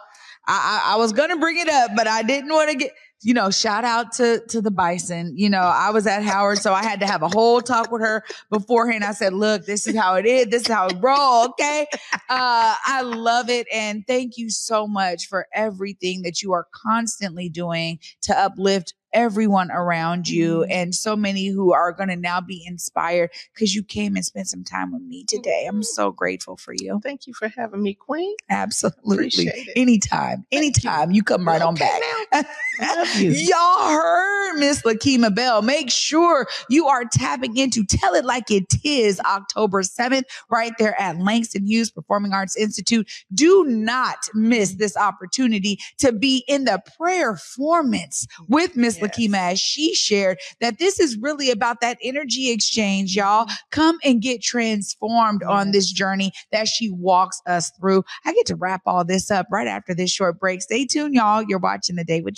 I, 0.47 0.81
I, 0.85 0.93
I 0.93 0.97
was 0.97 1.13
going 1.13 1.29
to 1.29 1.37
bring 1.37 1.59
it 1.59 1.69
up, 1.69 1.91
but 1.95 2.07
I 2.07 2.23
didn't 2.23 2.51
want 2.51 2.71
to 2.71 2.77
get, 2.77 2.91
you 3.21 3.33
know, 3.33 3.51
shout 3.51 3.83
out 3.83 4.13
to, 4.13 4.41
to 4.47 4.61
the 4.61 4.71
bison. 4.71 5.33
You 5.35 5.49
know, 5.49 5.59
I 5.59 5.89
was 5.89 6.07
at 6.07 6.23
Howard, 6.23 6.59
so 6.59 6.73
I 6.73 6.83
had 6.83 7.01
to 7.01 7.05
have 7.05 7.21
a 7.21 7.27
whole 7.27 7.59
talk 7.59 7.91
with 7.91 8.01
her 8.01 8.23
beforehand. 8.49 9.03
I 9.03 9.11
said, 9.11 9.33
look, 9.33 9.65
this 9.65 9.87
is 9.87 9.95
how 9.95 10.15
it 10.15 10.25
is. 10.25 10.47
This 10.47 10.61
is 10.63 10.67
how 10.69 10.87
it 10.87 10.95
roll. 11.01 11.49
Okay. 11.49 11.85
Uh, 12.29 12.75
I 12.85 13.01
love 13.01 13.49
it. 13.49 13.67
And 13.73 14.07
thank 14.07 14.37
you 14.37 14.49
so 14.49 14.87
much 14.87 15.27
for 15.27 15.47
everything 15.53 16.21
that 16.21 16.41
you 16.41 16.53
are 16.53 16.67
constantly 16.71 17.49
doing 17.49 17.99
to 18.21 18.37
uplift 18.37 18.93
everyone 19.13 19.71
around 19.71 20.29
you 20.29 20.59
mm-hmm. 20.59 20.71
and 20.71 20.95
so 20.95 21.15
many 21.15 21.47
who 21.47 21.73
are 21.73 21.91
going 21.91 22.09
to 22.09 22.15
now 22.15 22.41
be 22.41 22.63
inspired 22.65 23.31
because 23.53 23.73
you 23.73 23.83
came 23.83 24.15
and 24.15 24.25
spent 24.25 24.47
some 24.47 24.63
time 24.63 24.93
with 24.93 25.01
me 25.01 25.23
today. 25.25 25.65
I'm 25.67 25.75
mm-hmm. 25.75 25.81
so 25.83 26.11
grateful 26.11 26.57
for 26.57 26.73
you. 26.77 26.99
Thank 27.03 27.27
you 27.27 27.33
for 27.33 27.47
having 27.47 27.81
me, 27.81 27.93
Queen. 27.93 28.35
Absolutely. 28.49 29.15
Appreciate 29.15 29.67
it. 29.67 29.73
Anytime. 29.75 30.45
Anytime 30.51 31.11
you 31.11 31.23
come 31.23 31.47
right 31.47 31.61
on 31.61 31.75
back. 31.75 32.01
You. 33.15 33.31
Y'all 33.31 33.89
heard 33.89 34.57
Miss 34.57 34.83
Lakema 34.83 35.33
Bell. 35.33 35.61
Make 35.61 35.89
sure 35.89 36.47
you 36.69 36.87
are 36.87 37.03
tapping 37.03 37.57
into 37.57 37.83
Tell 37.83 38.13
It 38.13 38.23
Like 38.23 38.49
It 38.49 38.73
Is 38.83 39.19
October 39.21 39.81
7th, 39.81 40.23
right 40.49 40.71
there 40.79 40.99
at 40.99 41.17
Langston 41.19 41.65
Hughes 41.65 41.91
Performing 41.91 42.31
Arts 42.31 42.55
Institute. 42.55 43.09
Do 43.33 43.65
not 43.65 44.29
miss 44.33 44.75
this 44.75 44.95
opportunity 44.95 45.79
to 45.97 46.13
be 46.13 46.45
in 46.47 46.63
the 46.63 46.81
prayer 46.97 47.29
performance 47.29 48.27
with 48.47 48.75
Miss 48.75 48.98
yes. 49.01 49.11
Lakema 49.11 49.51
as 49.53 49.59
she 49.59 49.93
shared 49.93 50.39
that 50.61 50.79
this 50.79 50.99
is 50.99 51.17
really 51.17 51.51
about 51.51 51.81
that 51.81 51.97
energy 52.03 52.51
exchange, 52.51 53.15
y'all. 53.15 53.45
Mm-hmm. 53.45 53.53
Come 53.71 53.97
and 54.03 54.21
get 54.21 54.41
transformed 54.41 55.41
yes. 55.41 55.49
on 55.49 55.71
this 55.71 55.91
journey 55.91 56.31
that 56.51 56.67
she 56.67 56.89
walks 56.89 57.41
us 57.45 57.71
through. 57.79 58.03
I 58.25 58.33
get 58.33 58.45
to 58.47 58.55
wrap 58.55 58.81
all 58.85 59.05
this 59.05 59.31
up 59.31 59.47
right 59.51 59.67
after 59.67 59.93
this 59.93 60.11
short 60.11 60.39
break. 60.39 60.61
Stay 60.61 60.85
tuned, 60.85 61.15
y'all. 61.15 61.43
You're 61.43 61.59
watching 61.59 61.95
the 61.95 62.03
day 62.03 62.21
with 62.21 62.35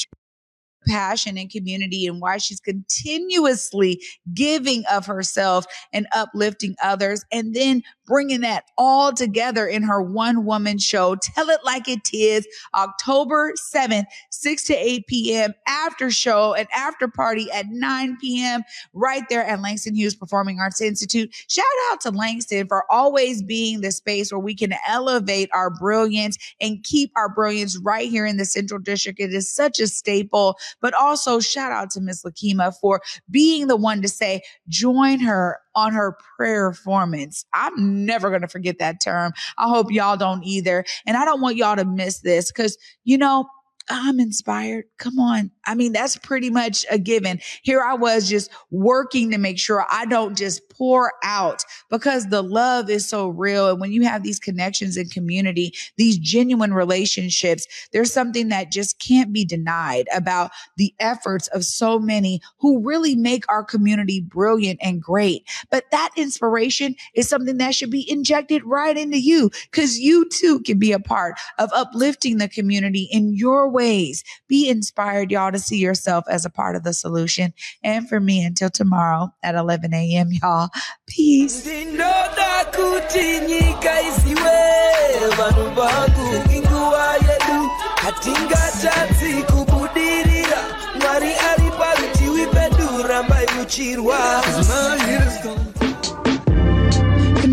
passion 0.88 1.38
and 1.38 1.50
community 1.50 2.08
and 2.08 2.22
why 2.22 2.38
she's 2.38 2.60
continuously 2.60 4.02
giving 4.34 4.84
of 4.92 5.06
herself 5.06 5.66
and 5.94 6.08
uplifting 6.14 6.76
others 6.84 7.24
and 7.32 7.54
then 7.54 7.84
bringing 8.06 8.42
that 8.42 8.66
all 8.78 9.14
together 9.14 9.66
in 9.66 9.84
her 9.84 10.02
one 10.02 10.46
woman 10.46 10.78
show. 10.78 11.16
Tell 11.16 11.50
it 11.50 11.62
like 11.64 11.88
it 11.88 12.10
is 12.14 12.46
October 12.74 13.54
7th, 13.74 14.04
6 14.32 14.64
to 14.66 14.74
8 14.74 15.08
p.m. 15.08 15.54
after 15.68 16.12
show 16.12 16.54
and 16.54 16.68
after 16.74 17.08
party 17.08 17.50
at 17.52 17.68
9 17.70 18.18
p.m. 18.20 18.64
right 18.94 19.24
there 19.30 19.46
at 19.46 19.62
Langston 19.62 19.96
Hughes 19.96 20.16
Performing 20.16 20.60
Arts 20.60 20.82
Institute. 20.82 21.34
Shout 21.48 21.66
out 21.90 22.02
to 22.02 22.12
Langston 22.12 22.68
for 22.68 22.84
always 22.92 23.42
being 23.42 23.82
the 23.82 23.92
space 23.92 24.32
where 24.32 24.40
we 24.40 24.56
can 24.56 24.74
elevate 24.88 25.50
our 25.54 25.70
brilliance 25.70 26.38
and 26.60 26.84
keep 26.84 27.12
our 27.16 27.34
brilliance 27.34 27.78
right 27.78 28.10
here 28.10 28.26
in 28.26 28.38
the 28.38 28.46
Central 28.46 28.80
District. 28.80 29.20
It 29.20 29.34
is 29.34 29.54
such 29.54 29.80
a 29.80 29.88
staple, 29.88 30.58
but 30.80 30.94
also 30.94 31.40
shout 31.40 31.72
out 31.72 31.90
to 31.92 32.02
Miss 32.02 32.24
Lakema 32.24 32.74
for 32.80 33.02
being 33.30 33.68
the 33.68 33.76
one 33.76 34.02
to 34.02 34.08
say, 34.08 34.42
join 34.68 35.20
her 35.20 35.60
on 35.76 35.94
her 35.94 36.18
prayer 36.38 36.72
performance. 36.72 37.46
I'm 37.54 38.06
never 38.06 38.30
going 38.30 38.42
to 38.42 38.48
forget 38.48 38.80
that 38.80 39.02
term. 39.02 39.34
I 39.58 39.70
hope 39.70 39.92
y'all 39.92 40.18
don't 40.18 40.44
either. 40.44 40.86
And 41.06 41.18
I 41.18 41.26
don't 41.26 41.42
want 41.42 41.56
y'all 41.56 41.76
to 41.76 41.86
miss 41.86 42.20
this 42.22 42.52
because, 42.52 42.78
you 43.04 43.18
know, 43.18 43.48
I'm 43.90 44.20
inspired. 44.20 44.86
Come 44.98 45.20
on. 45.20 45.52
I 45.66 45.76
mean, 45.76 45.94
that's 45.94 46.18
pretty 46.18 46.50
much 46.50 46.86
a 46.90 46.98
given. 46.98 47.40
Here 47.62 47.82
I 47.82 47.94
was 47.94 48.30
just 48.30 48.52
working 48.72 49.32
to 49.32 49.38
make 49.38 49.60
sure 49.60 49.86
I 49.92 50.06
don't 50.06 50.38
just 50.38 50.68
pour 50.70 51.14
out 51.24 51.64
because 51.90 52.28
the 52.28 52.42
love 52.42 52.90
is 52.90 53.08
so 53.08 53.30
real. 53.30 53.70
And 53.70 53.80
when 53.80 53.92
you 53.92 54.04
have 54.04 54.24
these 54.24 54.40
connections 54.40 54.98
and 54.98 55.12
community, 55.12 55.74
these 55.98 56.18
genuine 56.18 56.74
relationships, 56.74 57.68
there's 57.92 58.12
something 58.12 58.50
that 58.50 58.72
just 58.72 59.00
can't 59.00 59.32
be 59.32 59.46
denied 59.46 60.08
about 60.14 60.52
the 60.78 60.94
efforts 61.00 61.48
of 61.50 61.64
so 61.64 62.00
many 62.00 62.42
who 62.60 62.82
really 62.82 63.16
make 63.16 63.46
our 63.50 63.64
community 63.64 64.22
brilliant 64.22 64.80
and 64.82 65.02
great. 65.02 65.48
But 65.70 65.86
that 65.92 66.10
inspiration 66.16 66.96
is 67.14 67.30
something 67.30 67.58
that 67.58 67.76
should 67.76 67.92
be 67.92 68.10
injected 68.10 68.64
right 68.66 68.98
into 68.98 69.20
you 69.20 69.52
because 69.72 70.00
you 70.00 70.28
too 70.30 70.62
can 70.62 70.80
be 70.80 70.92
a 70.92 71.00
part 71.00 71.36
of 71.60 71.70
uplifting 71.74 72.38
the 72.38 72.50
community 72.50 73.08
in 73.12 73.34
your 73.34 73.70
ways. 73.70 74.24
Be 74.48 74.68
inspired, 74.70 75.32
y'all, 75.32 75.52
to 75.52 75.60
see 75.62 75.78
yourself 75.78 76.26
as 76.30 76.46
a 76.46 76.50
part 76.50 76.76
of 76.76 76.84
the 76.84 76.94
solution. 76.94 77.54
And 77.84 78.08
for 78.10 78.20
me, 78.20 78.44
until 78.44 78.70
tomorrow 78.70 79.34
at 79.44 79.56
11 79.56 79.94
a.m., 79.94 80.30
y'all, 80.32 80.70
peace. 81.08 81.66